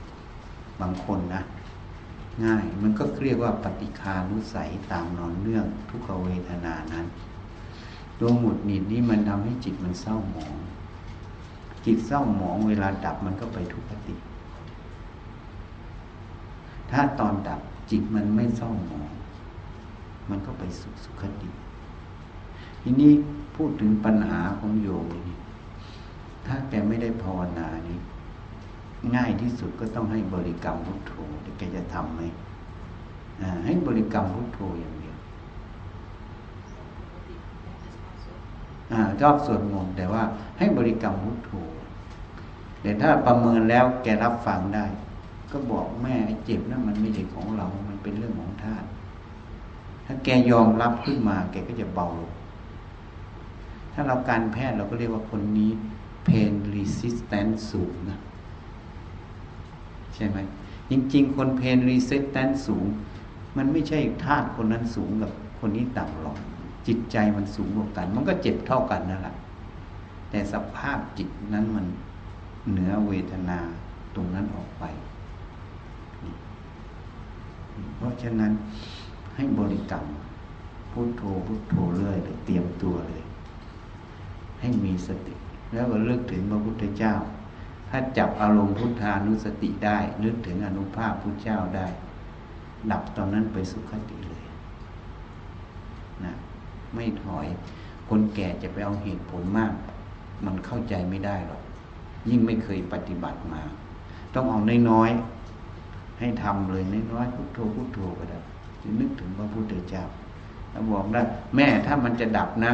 [0.81, 1.41] บางคนนะ
[2.43, 7.05] ง่ายมันก็เรียกว่าปฏิคานุสัยตามนอนเนื่องทุกขเวทนานั้น
[8.19, 10.55] ตัวหงุดหงิดนี่มันทำให้จิตมันเศร้าหมอง
[11.85, 14.15] จิตเศร้าหมองเวลาดับมันก็ไปทุกขติ
[16.91, 17.61] ถ้าตอนดับ
[17.91, 19.09] จิตมันไม่เศร้าหมอง
[20.29, 21.49] มันก็ไปสุขสุขติ
[22.81, 23.11] ทีนี้
[23.55, 25.37] พูดถึงปัญหาของโยมนี่
[26.49, 27.97] ถ้าแกไม่ได้ภาวนานี่
[29.15, 32.21] ง่ายที่สุดก็ต้องให้บริกรรมพุทโธแต่แกจะทำไหม
[33.65, 35.17] ให้บริกรรมพุทโธอย่างเดียว
[39.21, 40.23] ชอบสวดมนต์แต่ว่า
[40.57, 41.51] ให้บริกรรมพุทโธ
[42.81, 44.85] แต่ถ้าประเมินแล้วแกรับฟังได้
[45.51, 48.87] ก็บอกแม่เจ็บนั่นมันไม่ใช่ของเรา มันเป็นเรื่องของธาตุ
[50.05, 52.33] ถ้าแกยอมรับขึ้นมา แกก็จะเบาลง
[53.93, 55.71] ถ้าเราการแพทย์เราก็เรียกว่าคนนี้
[56.29, 58.19] pain resistance สูงนะ
[60.15, 60.37] ใช่ไหม
[60.89, 62.85] จริง ๆ คน pain resistance สูง
[63.57, 66.37] มันไม่ใช่ธาตุคนนั้นสูงกับคนนี้ต่ำหรอก
[66.87, 69.35] จิตใจมันสูงกว่ากัน มันก็เจ็บเท่ากันนั่นแหละ
[70.29, 71.85] แต่สภาพจิตนั้นมัน
[72.69, 73.59] เหนือเวทนา
[74.15, 74.83] ตรงนั้นออกไป
[77.97, 78.51] เพราะฉะนั้น
[79.35, 80.05] ให้บริกรรม
[80.91, 83.23] พุทโธพุทโธเรื่อยเลยเตรียมตัวเลย
[84.59, 85.33] ให้มีสติ
[85.73, 87.13] แล้วก็เลิกถึงพระพุทธเจ้า
[87.89, 91.87] ถ้าจับอารมณ์พุทธานุสติได้นึกถึงอนุภาพพุทธเจ้าได้
[92.91, 94.45] ดับตอนนั้นไปสุขติเลย
[96.23, 96.33] นะ
[96.95, 97.45] ไม่ถอย
[98.09, 99.73] คนแก่จะไปเอาเหตุผลมาก
[100.45, 101.61] มันเข้าใจไม่ได้หรอก
[102.29, 103.61] ยิ่งไม่เคยปฏิบัติมา
[104.33, 104.59] ต้องเอา
[104.89, 108.39] น้อยๆให้ทำเลยน้อยๆพุทโธพุทโธก็ได้
[108.81, 110.03] จะนึกถึงพระพุทธเจ้า
[110.71, 111.21] แล้วบอกได้
[111.55, 112.71] แม่ถ้ามันจะดับนะ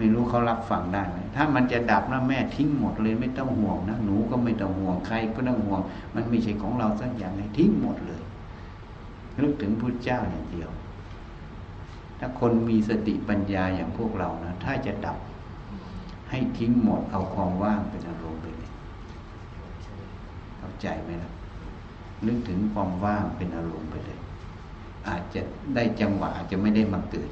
[0.00, 5.80] ไม่รู้เขารับฟังได้ไหมถ้ามันจะดับนะแม่ทิ้งหมดเลยไม่ต้องห่วงนะหนูก็ไม่ต้องห่วงใครก็ต้องห่วง
[6.14, 8.22] มันไม่ใช่ของเราสักอย่างไงทิ้งหมดเลย
[9.38, 10.70] นึกถึงพุทธเจ้าอย่างเดียว
[12.18, 15.18] ถ้าคนมีสติปัญญาอย่างพวกเรานะถ้าจะดับ
[16.30, 18.70] ให้ทิ้งหมดเอาความว่างเป็นอารมณ์ไปเลย
[20.58, 21.32] เข้าใจไหมล่ะ
[22.26, 24.20] นึกถึงความว่างเป็นอารมณ์ไปเลย
[25.08, 25.40] อาจจะ
[25.74, 27.30] ได้จังหวะอาจจะไม่ได้มาเกิด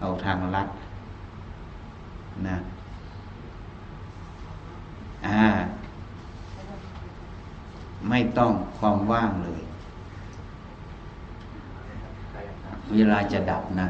[0.00, 0.68] เอาทางลัด
[2.48, 2.56] นะ
[5.26, 5.44] อ่า
[8.08, 9.60] ไม่ต้องความว่างเลย
[12.92, 13.86] เวลาจะดับนะ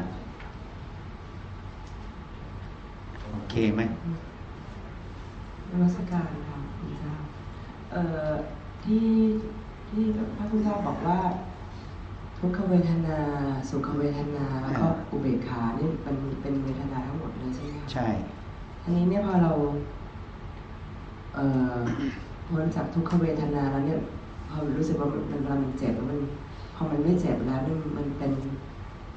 [3.31, 3.81] โอเคไหม
[5.71, 7.15] นมัสการค่ะคุณเจ้า
[8.83, 9.05] ที่
[9.89, 10.03] ที่
[10.37, 11.19] พระพุทธเจ้าบอกว่า
[12.39, 13.17] ทุกขเวทนา
[13.69, 18.07] สุขเวทนาแล้วก็อุเบกขานี่เป็นเป็นเวทนาทั้งหมดเลยใช่ไหมคะใช่
[18.81, 19.51] ทีนี้เนี่ยพอเรา
[21.33, 21.77] เอ่อ
[22.47, 23.99] พ้นจากทุกขเวทนาแล้วเนี่ย
[24.49, 26.19] พอรู้สึกว่ามันมันเวลามันเจ็บแล้วมัน
[26.75, 28.31] พอมันไม่เจ็บแล้วเนี่ยมันเป็น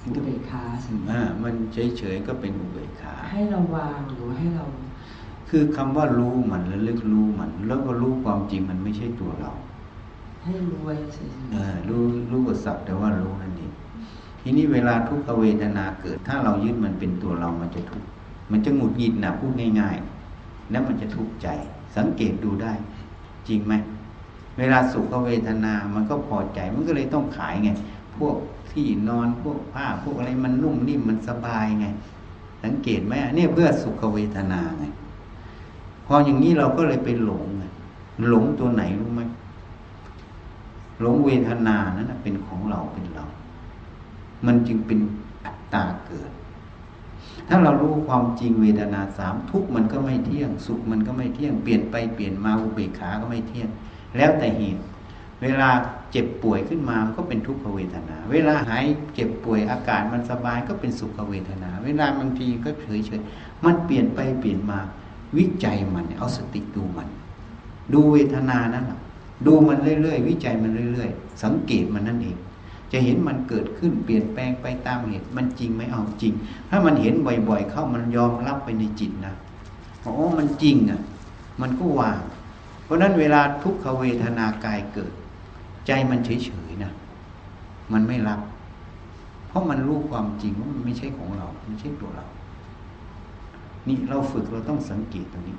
[0.04, 4.64] อุเบกขาใช่ไหมอ่ามันเฉยๆก็เป็นอุเบกขาให้เราวางหรือว่าให้เรา
[5.48, 9.52] คือคำว่ารู้มันระลึกรู้มัน แล้วก็รู้ความจริงมันไม่ใช่ตัวเรา
[10.44, 13.72] ให้รู้ไว้เฉยเออรู้รู้กับสักแต่ว่ารู้นั่นเอง
[14.40, 18.08] ทีนี้เวลาทุกขเวทนาเกิด ถ้าเรายึดมันเป็นตัวเรามันจะทุกข์
[18.50, 19.96] มันจะหงุดหงิดนะพูดง่าย
[20.34, 21.48] ๆ แล้วมันจะทุกข์ใจ
[21.96, 22.72] สังเกตดูได้
[23.48, 23.74] จริงไหม
[24.58, 27.70] เวลาสุขเวทนา มันก็พอใจ มันก็เลยต้องขายไง
[28.16, 28.36] พวก
[28.72, 31.86] ที่นอนพวกผ้าพวกอะไรมันนุ่มนิ่มมันสบายไง
[32.64, 34.84] สังเกตไหมเนี่ยเพื่อสุขเวทนาไง
[36.06, 37.64] พออย่างนี้เราก็เลยไปหลงไง
[38.28, 39.22] หลงตัวไหนรู้ไหม
[41.00, 43.26] หลงเวทนานั้นเป็นของเราเป็นเรา
[44.46, 45.00] มันจึงเป็น
[45.44, 46.30] อัตตาเกิด
[47.48, 53.68] ถ้าเรารู้ความจริงเวทนาสามทุกมันก็ไม่เที่ยง สุขมันก็ไม่เที่ยง เปลี่ยนไปเปลี่ยนมาอุเบกขาก็ไม่เที่ยง
[54.16, 54.82] แล้วแต่เหตุ
[55.42, 55.70] เวลา
[56.12, 58.84] เจ็บป่วยขึ้นมาก็เป็นทุกขเวทนา เวลาหาย
[59.14, 63.20] เจ็บป่วยอากาศมันสบายก็เป็นสุขเวทนา เวลาบางทีก็เฉยเฉย
[63.64, 64.78] มันเปลี่ยนไปเปลี่ยนมา
[65.36, 67.08] วิจัยมันเอาสติดูมัน
[67.92, 68.98] ดูเวทนานั้นน่ะ
[69.46, 72.36] ดูมันเรื่อยๆ วิจัยมันเรื่อยๆ สังเกตมันนั่นเอง
[72.92, 76.32] จะเห็นมันเกิดขึ้นเปลี่ยนแปลงไปตามเหตุ มันจริงไหมเอาจริง
[76.70, 79.34] ถ้ามันเห็นบ่อยๆ เข้ามันยอมรับไปในจิตนะ
[80.04, 81.00] อ๋อมันจริงอะ
[81.60, 82.20] มันก็วาง
[82.84, 85.12] เพราะนั้นเวลาทุกขเวทนากายเกิด
[85.86, 86.92] ใจมันเฉยๆนะ
[87.92, 88.40] มันไม่รับ
[89.48, 92.26] เพราะมันรู้ความจริงว่ามันไม่ใช่ของเรา ไม่ใช่ตัวเรา
[93.88, 95.56] นี่เราฝึกเราต้องสังเกตตรงนี้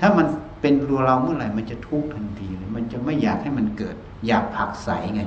[0.00, 0.26] ถ้ามัน
[0.60, 5.22] เป็นตัวเราเมื่อไหร่มันจะทุกข์ทันทีเลยมันจะไม่อยากให้มันเกิด อยากผักใสไง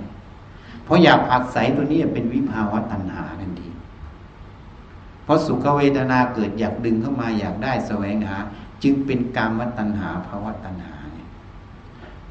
[0.84, 3.70] เพราะอยากผักใสตัวนี้เป็นวิภาวะตัณหาทันที
[5.24, 8.38] เพราะสุขเวทนาเกิดอยากดึงเข้ามาอยากได้แสวงหา
[8.84, 10.94] จึงเป็นกามตัณหาภาวะตัณหา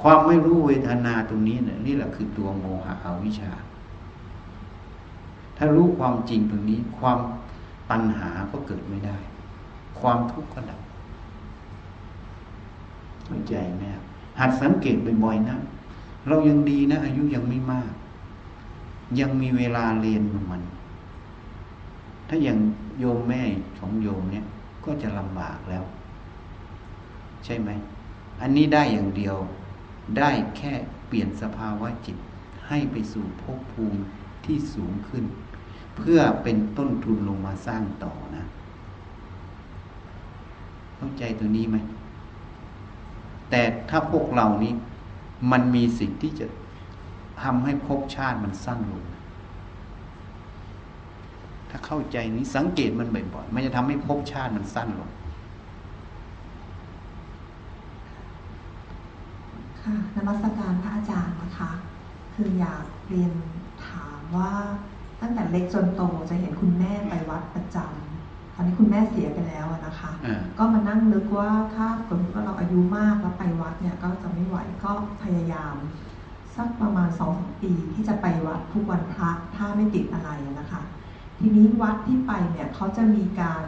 [0.03, 3.53] ความไม่รู้เวทนาตรงนี้เนี่ยนี่แหละคือตัวโมหะอวิชชา
[5.57, 7.19] ถ้ารู้ความจริงตรงนี้ ความ
[7.91, 9.19] ปัญหาก็เกิดไม่ได้
[10.01, 10.81] ความทุกข์ก็ดับ
[13.29, 14.03] เข้าใจไหมครับ
[14.39, 15.57] หัดสังเกตบ่อยๆนะ
[16.29, 17.93] เรายังดีนะ อายุยังไม่มาก
[19.21, 20.63] ยังมีเวลาเรียนมัน
[22.29, 22.59] ถ้าอย่าง
[22.99, 23.43] โยมแม่
[23.79, 24.45] ของโยมเนี่ย
[24.85, 25.85] ก็จะลำบากแล้ว
[27.45, 27.71] ใช่ไหม
[28.41, 29.37] อันนี้ได้อย่างเดียว
[30.19, 30.73] ได้แค่
[31.09, 32.17] เปลี่ยนสภาวะจิต
[32.67, 34.01] ให้ไปสู่ภพภูมิ
[34.45, 35.25] ที่สูงขึ้น
[35.97, 38.45] เพื่อเป็นต้นทุนลงมาสร้างต่อนะ
[40.97, 41.77] เข้าใจตัวนี้ไหม
[43.51, 44.73] แต่ถ้าพวกเรานี้
[45.53, 46.47] มันมีสิ่งที่จะ
[47.43, 49.05] ทำให้ภพชาติมันสั้นลง
[51.71, 55.11] ถ้าเข้าใจนี้สังเกตมันบ่อยๆ มันจะทำให้ภพชาติมันสั้นลง
[59.81, 61.71] ค่ะนมัสการพระอาจารย์นะคะ
[62.35, 63.33] คืออยากเรียน
[63.87, 64.53] ถามว่า
[65.21, 68.08] ตั้งแต่เล็กจนโตจะเห็นคุณแม่ไปวัดประจำ
[68.59, 74.93] อนนี้คุณแม่เสียไปแล้วอะนะคะอ่าก็มานั่งนึกว่าถ้าสมมติว่าเราอายุมากแล้วไปวัดเนี่ยก็จะไม่ไหวก็
[75.23, 75.75] พยายาม
[76.57, 80.83] สักประมาณสองสามปีที่จะไปวัดทุกวันพระถ้าไม่ติดอะไรอะนะคะ
[81.39, 83.67] ทีนี้วัดที่ไปเนี่ยเขาจะมีการ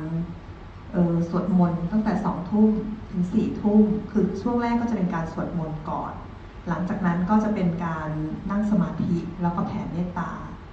[0.93, 2.71] เอ่อสวดมนต์ตั้งแต่สองทุ่ม
[3.11, 6.13] ถึงสี่ทุ่มคือช่วงแรกก็จะเป็นการสวดมนต์ก่อน
[6.69, 8.09] หลังจากนั้นก็จะเป็นการ
[8.51, 10.31] นั่งสมาธิแล้วก็แผ่เมตตา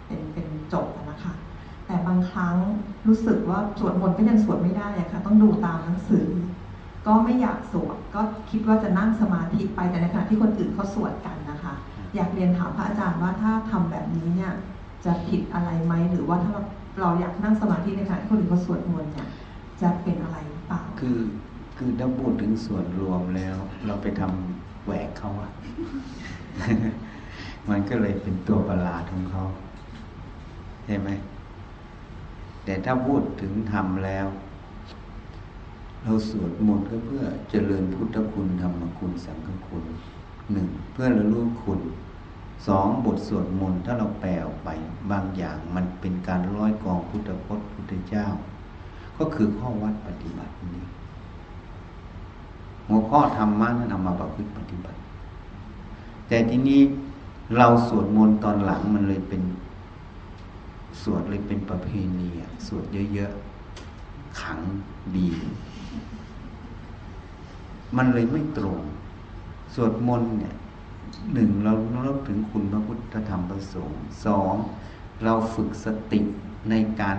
[0.07, 1.33] เป็นเป็นจบอะนะคะ
[1.87, 2.55] แต่บางครั้ง
[3.07, 6.27] รู้สึกว่าสวดมนต์ก็ยังสวดไม่ได้ค่ะ ต้องดูตามหนังสือ
[7.07, 11.73] ก็ไม่อยากสวดก็คิดว่าจะนั่งสมาธิไปแต่ในขณะที่คนอื่นเขาสวดกันนะคะ
[12.15, 14.51] อยากเรียนถามพระอาจารย์ว่าถ้าทำแบบนี้เนี่ย
[15.05, 16.63] จะผิดอะไรไหมหรือว่าถ้าเรา
[16.99, 19.27] เราอยากนั่งสมาธิในขณะที่คนอื่นเขาสวดมนต์เนี่ย
[19.81, 21.19] จะเป็นอะไรหรือเปล่าคือ
[21.77, 25.51] คือถ้าพูดถึงส่วนรวมแล้ว เราไปทำแหวกเขาอะ
[27.69, 29.43] มันก็เลยเป็นตัวประหลาดของเขา
[30.85, 31.09] ใช่ไหม
[32.67, 34.27] แต่ถ้าพูดถึงทำแล้ว
[36.03, 39.83] เราสวดมนต์ก็เพื่อเจริญพุทธคุณธรรมคุณสังฆคุณ
[40.51, 41.79] หนึ่งเพื่อระลึกคุณ
[42.67, 44.69] สองบทสวดมนต์ถ้าเราแปลออกไป
[45.11, 48.27] บางอย่างมันเป็นการร้อยกองพุทธพจน์พุทธเจ้า
[49.17, 50.83] ก็คือข้อวัดปฏิบัตินี้
[52.87, 54.97] หัวข้อธรรมะนั้นเอามาประพฤติปฏิบัติ
[56.27, 56.81] แต่ทีนี้
[57.57, 59.41] เราสวดมนต์ตอนหลังมันเลยเป็น
[61.01, 61.89] สวดเลยเป็นประเพ
[62.19, 62.29] ณี
[62.67, 64.59] สวดเยอะๆ ขัง
[65.15, 65.29] ดี
[67.97, 68.81] มันเลยไม่ตรง
[69.73, 70.55] สวดมนต์เนี่ย
[71.33, 71.73] หนึ่งเรา
[72.03, 74.53] เราถึงคุณพระพุทธธรรมประสงค์สอง
[75.23, 76.21] เราฝึกสติ
[76.69, 77.17] ในการ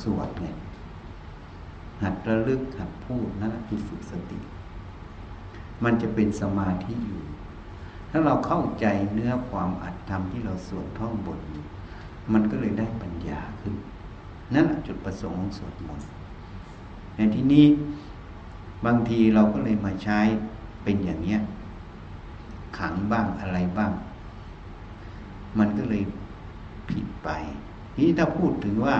[0.00, 0.56] สวดเนี่ย
[2.02, 4.38] หัดระลึกหัดพูดนั่นคือฝึกสติ
[5.84, 7.22] มันจะเป็นสมาธิอยู่
[8.10, 11.63] ถ้าเราเข้าใจเนื้อความอัดธรรมที่เราสวดท่องบทอยู่
[12.32, 13.74] มันก็เลยได้ปัญญาขึ้น
[14.54, 16.08] นั่นจุดประสงค์ของสวดมนต์
[17.16, 17.66] ในที่นี้
[18.84, 20.20] บางทีเราก็เลยมาใช้
[20.84, 21.40] เป็นอย่างเนี้ย
[22.78, 23.92] ขังบ้างอะไรบ้าง
[25.58, 26.02] มันก็เลย
[26.90, 27.28] ผิดไป
[27.94, 28.96] ทีนี้ถ้าพูดถึงว่า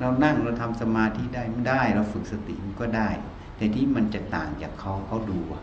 [0.00, 3.08] เรานั่งเราทำสมาธิได้ไม่ได้ เราฝึกสติมันก็ได้
[3.56, 5.62] แต่ที่มันจะต่างจากเขาเขาดูอะ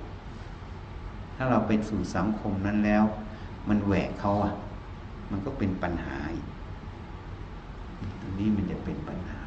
[1.36, 3.04] ถ้าเราไปสู่สังคมนั้นแล้ว
[3.70, 4.54] มันแหวกเขาอะ
[5.32, 6.46] มันก็เป็นปัญหาอีก
[8.40, 9.40] นี้มันจะเป็นปัญหา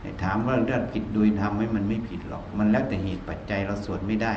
[0.00, 4.34] แต่ถามว่าเลือดผิดโดยทำให้มันไม่ผิดหรอก มันแล้วแต่เหตุปัจจัยเราสวดไม่ได้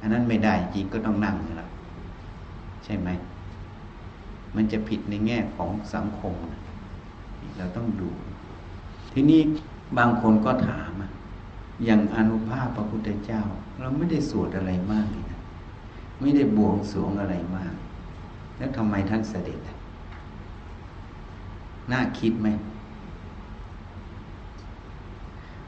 [0.00, 1.68] อันนั้นไม่ได้จริงก็ต้องนั่งนี่แหละ
[2.84, 3.08] ใช่ไหม
[4.56, 6.34] มันจะผิดในแง่ของสังคม
[7.58, 8.10] เราต้องดู
[9.12, 9.40] ทีนี้
[9.98, 11.10] บางคนก็ถามอะ
[11.84, 13.42] อย่างอนุภาพพระพุทธเจ้า
[13.80, 15.40] เราไม่ได้สวดอะไรมากเลยนะ
[16.20, 17.74] ไม่ได้บวงสรวงอะไรมาก
[18.58, 19.60] แล้วทำไมท่านเสด็จ
[21.92, 22.48] น่าคิดไหม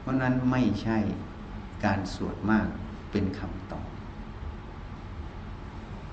[0.11, 0.97] ราะนั้นไม่ใช่
[1.85, 2.67] การสวดมาก
[3.11, 3.87] เป็นคำตอบ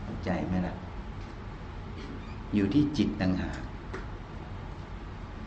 [0.03, 0.75] เข้าใจไหมล่ะ
[2.55, 3.61] อยู่ที่จิตต่างหาก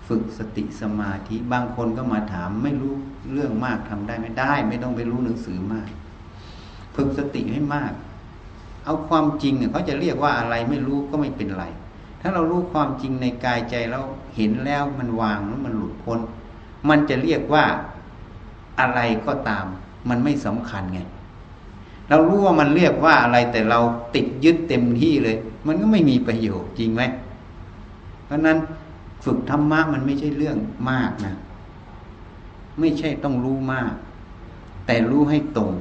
[0.07, 2.93] ฝึกสติสมาธิบางคนก็มาถามไม่รู้
[3.33, 5.89] เรื่องมากทำได้ไม่ได้ ไม่ต้องไปรู้หนังสือมาก
[6.95, 7.93] ฝึกสติให้มาก
[8.85, 11.65] เอาความจริงเนี่ยเขาจะเรียกว่าอะไรไม่รู้ก็ไม่เป็นไร
[12.21, 14.03] ถ้าเรารู้ความจริงในกายใจแล้ว
[14.35, 16.19] เห็นแล้วมันวางแล้วมันหลุดพ้น
[16.89, 17.65] มันจะเรียกว่า
[18.81, 19.65] อะไรก็ตาม
[20.09, 20.99] มันไม่สำคัญไง
[22.09, 23.79] เรารู้ว่ามันเรียกว่าอะไรแต่เรา
[24.15, 27.03] ติดยึดเต็มที่เลย มันก็ไม่มีประโยชน์จริงไหม
[28.25, 28.57] เพราะนั้น
[29.25, 30.57] ฝึกธรรมะมันไม่ใช่เรื่อง
[30.91, 31.35] มากนะ
[32.79, 33.93] ไม่ใช่ต้องรู้มาก
[34.85, 35.71] แต่รู้ให้ตรง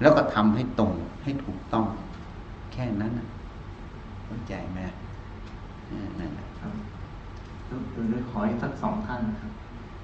[0.00, 0.92] แล้วก็ทำให้ตรง
[1.22, 1.86] ให้ถูกต้อง
[2.72, 3.26] แค่นั้นนะ
[4.24, 4.78] เข้าใจไหม
[5.90, 6.72] อ่านั่นแหละครับ
[7.92, 9.52] คือด้ขออีกสักสองท่านนะครับ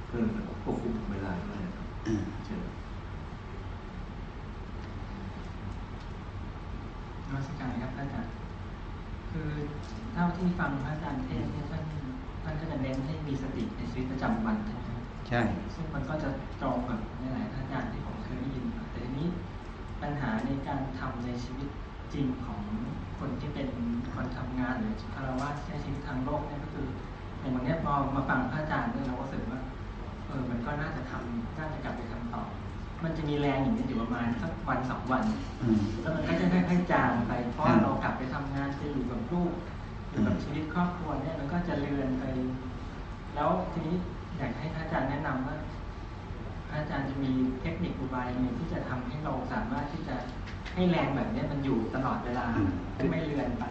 [0.07, 0.23] เพื่อ
[0.63, 2.61] ควบคุมเวลาด้วยนะครับอืมเชิญ
[7.27, 8.33] นมัสการครับพระอาจารย์
[9.31, 9.49] คือ
[10.13, 11.83] เท่าที่ฟังพระอาจารย์เทศน์เนี่ยท่าน
[12.43, 15.41] ท่านก็จะเน้นให้มีสติในชีวิตประจำวันใช่ไหมครับใช่
[15.75, 16.29] ซึ่งมันก็จะ
[16.61, 16.99] ตรงกับ
[17.35, 19.29] หลายๆพระอาจารย์ที่ผมเคยได้ยินมาแต่ทีนี้
[20.03, 21.69] ปัญหาในการทำในชีวิต
[22.13, 22.61] จริงของ
[23.19, 23.69] คนที่เป็น
[24.15, 26.87] คนทำงานหรือคารวะใช้ชีวิตทางโลกเนี่ยก็คือ
[27.41, 29.61] อย่างวันเนี้ยพอมาฟังพระอาจารย์เนี่ยเราก็รู้สึกว่า
[30.27, 32.43] เออมันก็น่าจะทำน่าจะกลับไปทำต่อ
[33.05, 35.25] มันจะมีแรงอย่างนี้อยู่ประมาณสักวันสองวัน
[35.63, 39.53] อืมแล้วมันก็จะค่อยๆจางไปเพราะว่าเรากลับไปทำงานจะอยู่กับลูก
[40.11, 42.25] อยู่กับอืมชีวิตครอบครัวเนี่ยมันก็จะเลือนไป
[43.35, 43.97] แล้วทีนี้
[44.39, 45.57] อยากให้พระอาจารย์แนะนำว่า
[46.69, 50.17] พระอาจารย์จะมีเทคนิคอุบายยังไงที่จะทำให้เราสามารถที่จะ
[50.75, 52.47] ให้แรงแบบเนี้ยมันอยู่ตลอดเวลา
[53.11, 53.65] ไม่เลือนไป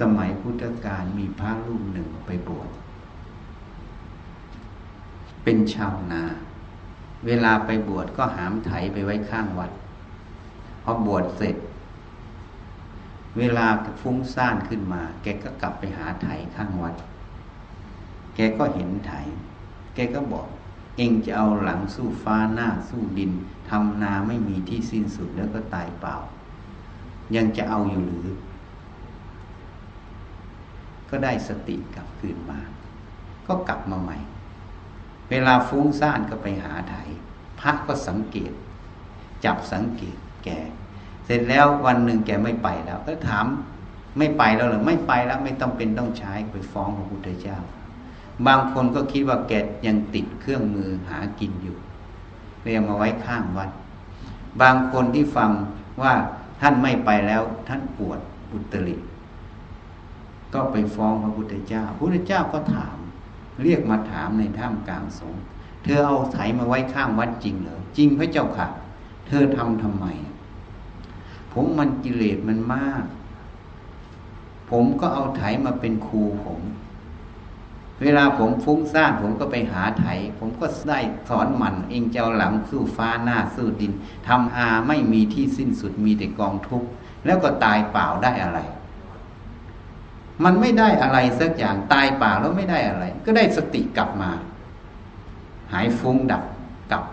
[0.00, 2.68] สมัยพุทธกาลมีพระรูปหนึ่งไปบวช
[5.44, 6.22] เป็นชาวนา
[7.26, 9.70] เวลาไปบวชก็หามไถไปไว้ข้างวัด
[10.82, 11.56] พอบวชเสร็จ
[13.38, 13.66] เวลา
[14.00, 16.94] ฟุ้งซ่านขึ้นมา แกก็กลับไปหาไถข้างวัด
[18.34, 19.12] แกก็เห็นไถ
[19.94, 20.46] แกก็บอก
[20.96, 23.32] เองจะเอาหลังสู้ฟ้าหน้าสู้ดิน
[23.70, 26.16] ทำนาไม่มีที่สิ้นสุดแล้วก็ตายเปล่า
[27.36, 28.26] ยังจะเอาอยู่หรือ
[31.10, 32.60] ก็ได้สติกลับคืนมา
[33.46, 34.18] ก็กลับมาใหม่
[35.30, 36.94] เวลาฟุ้งซ่านก็ไปหาไถ
[37.60, 38.52] พระก็สังเกต
[39.44, 40.48] จับสังเกตแก
[41.24, 43.46] เสร็จแล้ววันหนึ่งแกไม่ไปแล้ว ก็ถาม
[44.18, 47.58] ไม่ไปแล้วหรือไม่ไปแล้วไม่ต้องเป็นต้องใช้ไปฟ้องพระพุทธเจ้า
[48.46, 49.52] บางคนก็คิดว่าแก
[49.86, 51.76] ยังติดเครื่องมือหากินอยู่
[52.62, 53.70] เลยมาไว้ข้างวัด
[54.60, 55.50] บางคนที่ฟัง
[56.02, 56.14] ว่า
[56.60, 58.18] ท่านไม่ไปแล้วท่านปวด
[58.52, 58.96] อุตริ
[60.54, 62.96] ก็ไปฟ้องพระพุทธเจ้าพระพุทธเจ้าก็ถาม
[63.62, 65.42] เรียกมาถามในท่ามกลางสงฆ์
[65.82, 68.66] เธอเอาไถมาไว้ข้างวัดจริงเหรอจริงพระเจ้าค่ะ
[69.26, 70.06] เธอทำทำไม
[71.52, 73.04] ผมมันกิเลสมันมาก
[74.70, 76.60] ผมก็เอาไถมาเป็นครูผม
[78.02, 80.06] เวลาผมฟุ้งซ่านผมก็ไปหาไถ
[80.38, 83.92] ผมก็ได้สอนมันเองเจ้าหลังสู้ฟ้าหน้าสู้ดิน
[84.26, 86.88] ทำอาไม่มีที่สิ้นสุดมีแต่กองทุกข์
[87.24, 88.60] แล้วก็ตายเปล่าได้อะไร
[90.44, 94.30] มันไม่ได้อะไรสักอย่างตายป่าแล้วไม่ได้อะไร ก็ได้สติกลับมา
[95.72, 96.44] หายฟุ้งดับ
[96.90, 97.04] กลับ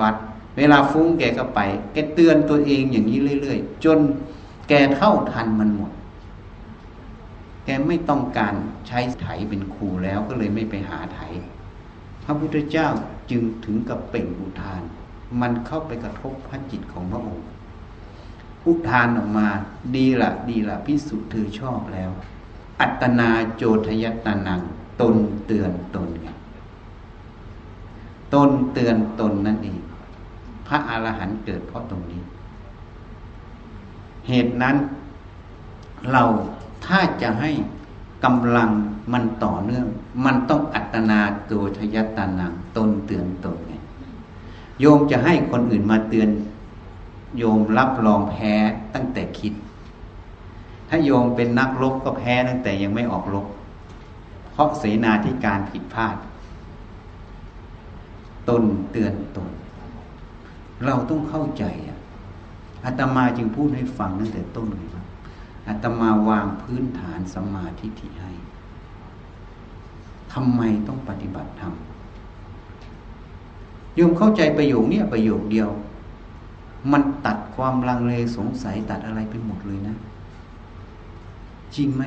[0.00, 0.14] วัด
[0.58, 1.60] เวลาฟุ้งแกก็ไป
[1.92, 3.98] แกเตือนตัวเองอย่างนี้เรื่อยๆ จน
[4.68, 5.92] แกเท่าทันมันหมด
[7.64, 8.54] แกไม่ต้องการ
[8.86, 11.20] ใช้ไถเป็นครูแล้วก็เลยไม่ไปหาไถ
[12.24, 12.88] พระพุทธเจ้า
[13.30, 14.82] จึงถึงกับเป่งอุทาน
[15.40, 17.46] มันเข้าไปกระทบพระจิตของพระองค์
[18.66, 19.48] อุทานออกมา
[19.96, 22.10] ดีละดีละพิสุเธอชอบแล้ว
[22.80, 24.60] อัตนาโจทยตานัง
[25.00, 25.16] ตน
[25.46, 26.28] เตือนตนไง
[28.34, 29.80] ตนเตือนตนนั่นเอง
[30.66, 32.22] พระอรหันต์เกิดเพราะตรงนี้
[34.28, 34.76] เหตุนั้น
[36.10, 36.22] เรา
[36.86, 37.50] ถ้าจะให้
[38.24, 38.70] กำลัง
[39.12, 39.86] มันต่อเนื่อง
[40.24, 43.72] มันต้องอัตนาโจทยตานังตนเตือนตนไง
[44.80, 46.28] โยมจะให้คนอื่นมาเตือน
[47.38, 48.52] โยมรับรองแพ้
[48.94, 49.52] ตั้งแต่คิด
[50.96, 53.46] ถ้าโยมเป็นนักรบก็แพ้ตั้งแต่ยังไม่ออกรบ
[54.52, 56.16] เพราะเสนาธิการผิดพลาด
[58.48, 59.50] ตนเตือนตน
[60.84, 61.98] เราต้องเข้าใจอะ
[62.84, 65.04] อาตมาจึงพูดให้ฟังตั้งแต่ต้นเลยว่า
[65.68, 68.32] อาตมาวางพื้นฐานสมาธิิให้
[70.32, 71.74] ทำไมต้องปฏิบัติธรรม
[73.94, 75.70] โยมเข้าใจประโยคนี้ประโยคเดียว
[76.92, 79.96] มันตัดความลังเลสงสัยตัดอะไรไปหมดเลยนะ
[81.76, 82.02] จริงไหม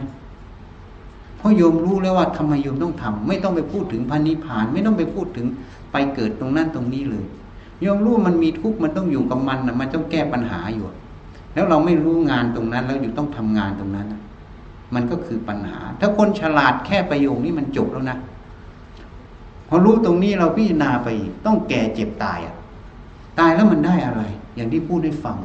[1.38, 5.48] เพราะโยมรู้แล้วว่าทำไมโยมต้องทำไม่ต้องไปพูดถึงพันนิพาน ไม่ต้องไปพูดถึง
[5.92, 7.26] ไปเกิดตรงนั้นตรงนี้เลย
[7.82, 10.86] โยมรู้มันมีทุกข์มันต้องอยู่กับมันนะมันต้องแก้ปัญหาอยู่
[11.54, 14.08] แล้วเราไม่รู้งานตรงนั้น แล้วอยู่ต้องทำงานตรงนั้น
[14.94, 18.18] มันก็คือปัญหา ถ้าคนฉลาดแค่ประโยคนี้มันจบแล้วนะ
[19.68, 21.08] พอรู้ตรงนี้เราพิจารณาไป
[21.46, 22.56] ต้องแก่เจ็บตายอะ
[23.40, 24.22] ตายแล้วมันได้อะไร
[24.56, 25.38] อย่างที่พูดให้ฟัง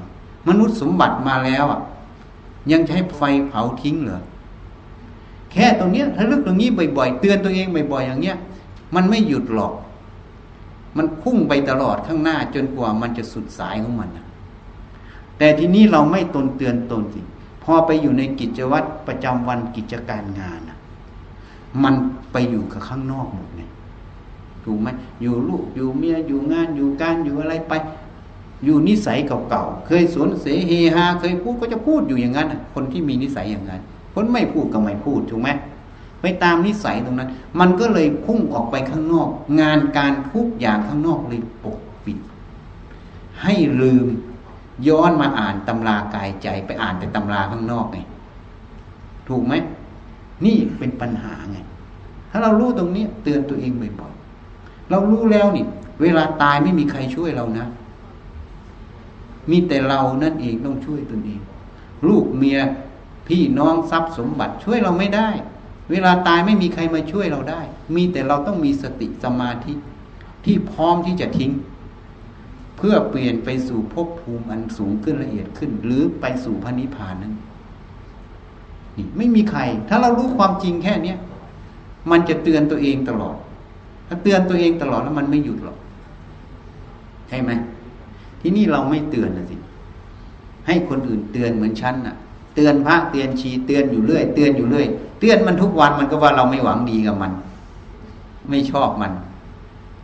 [0.49, 1.81] มนุษย์สมบัติมาแล้วอะ
[2.71, 4.21] ยังใช้ไฟเผาทิ้งเหรอ
[5.53, 8.37] แค่ตรงเนี้ยถ้าลึกตรงนี้บ่อยๆเตือนตัวเองบ่อยๆอย่างเงี้ย
[8.95, 9.73] มันไม่หยุดหรอก
[10.97, 14.27] มันพุ่งไปตลอดข้างหน้าจนกว่ามันจะสุดสายของมันนะ
[15.39, 17.21] แต่ทีนี้เราไม่ตนเตือนตนสิ
[17.63, 20.79] พอไปอยู่ในกิจวัตรประจำวันกิจการงานนะ
[21.83, 21.95] มัน
[22.33, 23.63] ไปอยู่กับข้างนอกหมดไง
[24.65, 24.89] ถูกไหม
[25.23, 27.73] อยู่ลูกอยู่เมียอยู่งานอยู่การอยู่อะไรไป
[28.65, 33.81] อยู่นิสัยเก่าๆ เคยสวนเสเฮฮาเคยพูดก็จะพูดอยู่อย่างนั้น คนที่มีนิสัยอย่างนั้น
[34.15, 35.51] คนไม่พูดก็ไม่พูดถูกไหม
[36.21, 39.29] ไปตามนิสัยตรงนั้น มันก็เลยพุ่งออกไปข้างนอก
[39.61, 42.19] งานการทุกอย่างข้างนอกเลยปกปิด
[43.43, 44.07] ให้ลืม
[44.89, 47.99] ย้อนมาอ่านตำรากายใจไปอ่านแต่ตำราข้างนอกไง
[49.29, 49.55] ถูกไหม
[50.45, 51.59] นี่เป็นปัญหาไง
[52.31, 55.65] ถ้าเรารู้ตรงนี้เตือนตัวเองบ่อยๆเรารู้แล้วนี่
[56.03, 57.67] เวลาตายไม่มีใครช่วยเรานะ
[59.51, 61.40] มีแต่เรานั่นเองต้องช่วยตนเอง
[62.09, 62.59] ลูกเมีย
[63.28, 65.28] พี่น้องทรัพย์สมบัติช่วยเราไม่ได้
[65.90, 67.61] เวลาตายไม่มีใครมาช่วยเราได้
[67.97, 69.72] มีแต่เราต้องมีสติสมาธิ
[70.45, 71.51] ที่พร้อมที่จะทิ้ง
[72.76, 77.34] เพื่อเปลี่ยนไปสู่ภพภูมิอันสูงขึ้นละเอียดขึ้น หรือไปสู่พระนิพพานนั้น
[78.97, 81.18] นี่ไม่มีใคร ถ้าเรารู้ความจริงแค่เนี้ย
[82.11, 83.36] มันจะเตือนตัวเองตลอด
[84.09, 85.76] ถ้าเตือนตัวเองตลอดแล้วมันไม่หยุดหรอก
[87.28, 87.51] ใช่ไหม
[88.43, 89.57] ที่นี่เราไม่เตือนนะสิ
[90.66, 92.14] ให้คนอื่นเตือนเหมือนฉันน่ะ
[92.55, 94.86] เตือนพระเตือนชีเตือนอยู่เรื่อย เตือนอยู่เรื่อย
[95.20, 97.32] เตือนมันทุกวันมันก็ว่าเราไม่หวังดีกับมัน
[98.51, 99.12] ไม่ชอบมัน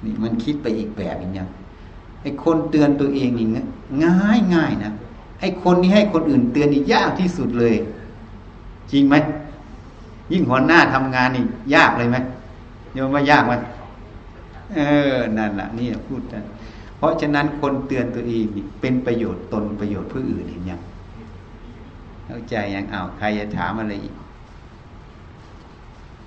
[0.04, 1.44] นี่มันคิดไปอีกแบบอย่างนี้
[2.22, 3.46] ไอ้คนเตือนตัวเองนี่
[4.04, 4.92] ง่ายง่ายนะ
[5.40, 7.74] ไอ้คนนี้ให้คนอื่นเตือนนี่ยากที่สุดเลย
[8.92, 9.14] จริงไหม
[10.32, 12.16] ยิ่งหัวหน้าทำงานนี่ยากเลยไหม
[12.94, 13.54] โยมว่ายากไหม
[14.74, 14.78] เอ
[15.12, 16.42] อนั่นแหละนี่พูดกัน
[16.98, 18.44] เพราะฉะนั้นคนเตือนตัวเอง
[18.80, 20.80] เป็นประโยชน์ตนประโยชน์ผู้อื่นเห็นยัง
[22.26, 24.14] เข้าใจยังอ้าวใครจะถามอะไรอีก